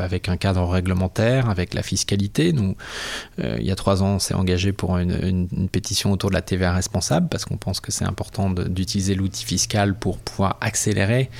avec 0.00 0.28
un 0.28 0.36
cadre 0.36 0.62
réglementaire, 0.68 1.48
avec 1.48 1.72
la 1.72 1.82
fiscalité. 1.82 2.52
Nous, 2.52 2.76
euh, 3.40 3.56
il 3.58 3.66
y 3.66 3.70
a 3.70 3.74
trois 3.74 4.02
ans, 4.02 4.16
on 4.16 4.18
s'est 4.18 4.34
engagé 4.34 4.72
pour 4.72 4.98
une, 4.98 5.48
pétition 5.72 6.12
autour 6.12 6.28
de 6.28 6.34
la 6.34 6.42
TVA 6.42 6.74
responsable 6.74 7.28
parce 7.30 7.46
qu'on 7.46 7.56
pense 7.56 7.80
que 7.80 7.90
c'est 7.90 8.04
important 8.04 8.50
d'utiliser 8.50 9.14
l'outil 9.14 9.44
fiscal 9.46 9.98
pour 9.98 10.18
pouvoir 10.18 10.58
accélérer 10.60 11.30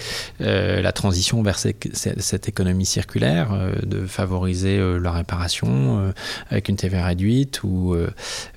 euh, 0.41 0.81
la 0.81 0.93
transition 0.93 1.43
vers 1.43 1.59
cette 1.59 2.49
économie 2.49 2.87
circulaire, 2.87 3.53
euh, 3.53 3.73
de 3.83 4.07
favoriser 4.07 4.79
la 4.99 5.13
réparation 5.13 6.13
avec 6.51 6.69
une 6.69 6.77
TVA 6.77 7.05
réduite 7.05 7.63
ou, 7.65 7.95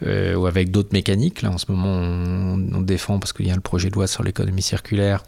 ou 0.01 0.45
avec 0.45 0.71
d'autres 0.71 0.93
mécaniques. 0.93 1.41
Là, 1.41 1.51
en 1.51 1.57
ce 1.57 1.65
moment, 1.69 1.89
on, 1.89 2.77
on 2.77 2.81
défend 2.81 3.19
parce 3.19 3.33
qu'il 3.33 3.47
y 3.47 3.51
a 3.51 3.55
le 3.55 3.61
projet 3.61 3.89
de 3.89 3.95
loi 3.95 4.07
sur 4.07 4.20
l'économie 4.23 4.61
circulaire, 4.61 5.23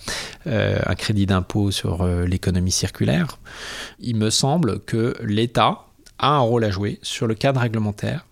un 0.46 0.96
crédit 0.96 1.26
d'impôt 1.26 1.72
sur 1.72 2.06
l'économie 2.06 2.72
circulaire. 2.72 3.40
Il 4.00 4.18
me 4.18 4.30
semble 4.30 4.80
que 4.82 5.16
l'État 5.24 5.86
a 6.20 6.30
un 6.30 6.40
rôle 6.40 6.64
à 6.64 6.72
jouer 6.72 7.00
sur 7.02 7.28
le 7.28 7.36
cadre 7.36 7.62
réglementaire. 7.62 8.26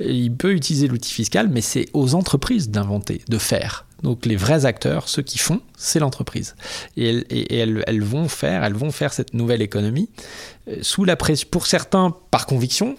Il 0.00 0.34
peut 0.34 0.52
utiliser 0.52 0.88
l'outil 0.88 1.12
fiscal, 1.12 1.48
mais 1.48 1.60
c'est 1.60 1.86
aux 1.92 2.14
entreprises 2.14 2.70
d'inventer, 2.70 3.22
de 3.28 3.38
faire. 3.38 3.86
Donc 4.02 4.26
les 4.26 4.36
vrais 4.36 4.66
acteurs, 4.66 5.08
ceux 5.08 5.22
qui 5.22 5.38
font, 5.38 5.60
c'est 5.76 6.00
l'entreprise. 6.00 6.56
Et, 6.96 7.56
elles, 7.56 8.02
vont 8.02 8.28
faire, 8.28 8.64
elles 8.64 8.74
vont 8.74 8.90
faire 8.90 9.12
cette 9.12 9.34
nouvelle 9.34 9.62
économie 9.62 10.08
euh, 10.68 10.78
sous 10.82 11.04
la 11.04 11.16
pression, 11.16 11.48
pour 11.50 11.66
certains 11.66 12.14
par 12.30 12.46
conviction, 12.46 12.96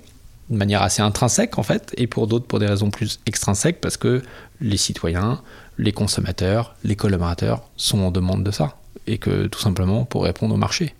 de 0.49 0.57
manière 0.57 0.81
assez 0.81 1.01
intrinsèque 1.01 1.57
en 1.57 1.63
fait, 1.63 1.93
et 1.97 2.07
pour 2.07 2.27
d'autres 2.27 2.45
pour 2.45 2.59
des 2.59 2.67
raisons 2.67 2.89
plus 2.89 3.19
extrinsèques, 3.25 3.81
parce 3.81 3.97
que 3.97 4.21
les 4.61 4.77
citoyens, 4.77 5.41
les 5.77 5.91
consommateurs, 5.91 6.75
les 6.83 6.95
collaborateurs 6.95 7.63
sont 7.77 7.99
en 7.99 8.11
demande 8.11 8.43
de 8.43 8.51
ça 8.51 8.77
et 9.07 9.17
que 9.17 9.47
tout 9.47 9.59
simplement 9.59 10.05
pour 10.05 10.23
répondre 10.23 10.53
au 10.55 10.57
marché. 10.57 10.93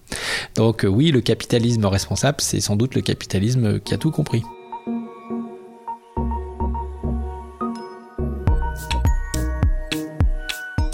Donc 0.56 0.86
oui, 0.88 1.12
le 1.12 1.22
capitalisme 1.22 1.86
responsable, 1.86 2.38
c'est 2.42 2.60
sans 2.60 2.76
doute 2.76 2.96
le 2.96 3.02
capitalisme 3.02 3.80
qui 3.80 3.94
a 3.94 3.98
tout 3.98 4.12
compris. 4.12 4.44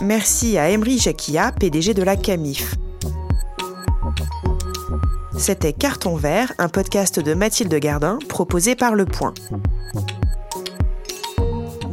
Merci 0.02 0.58
à 0.58 0.70
Emery 0.70 0.98
Jacquia, 0.98 1.52
PDG 1.52 1.94
de 1.94 2.04
la 2.04 2.16
CAMIF. 2.16 2.76
C'était 5.40 5.72
Carton 5.72 6.18
Vert, 6.18 6.52
un 6.58 6.68
podcast 6.68 7.18
de 7.22 7.34
Mathilde 7.34 7.74
Gardin 7.74 8.20
proposé 8.28 8.76
par 8.76 8.94
Le 8.94 9.06
Point. 9.06 9.34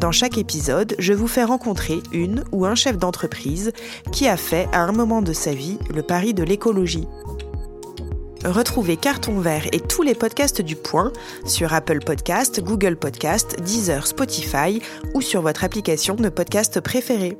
Dans 0.00 0.10
chaque 0.10 0.36
épisode, 0.36 0.96
je 0.98 1.12
vous 1.12 1.28
fais 1.28 1.44
rencontrer 1.44 2.00
une 2.12 2.42
ou 2.50 2.66
un 2.66 2.74
chef 2.74 2.98
d'entreprise 2.98 3.70
qui 4.10 4.26
a 4.26 4.36
fait 4.36 4.68
à 4.72 4.80
un 4.80 4.90
moment 4.90 5.22
de 5.22 5.32
sa 5.32 5.54
vie 5.54 5.78
le 5.94 6.02
pari 6.02 6.34
de 6.34 6.42
l'écologie. 6.42 7.06
Retrouvez 8.44 8.96
Carton 8.96 9.38
Vert 9.38 9.68
et 9.72 9.80
tous 9.80 10.02
les 10.02 10.16
podcasts 10.16 10.60
du 10.60 10.74
Point 10.74 11.12
sur 11.46 11.72
Apple 11.72 12.00
Podcast, 12.00 12.60
Google 12.60 12.96
Podcast, 12.96 13.62
Deezer, 13.62 14.08
Spotify 14.08 14.82
ou 15.14 15.20
sur 15.20 15.40
votre 15.42 15.62
application 15.62 16.16
de 16.16 16.28
podcast 16.28 16.80
préférée. 16.80 17.38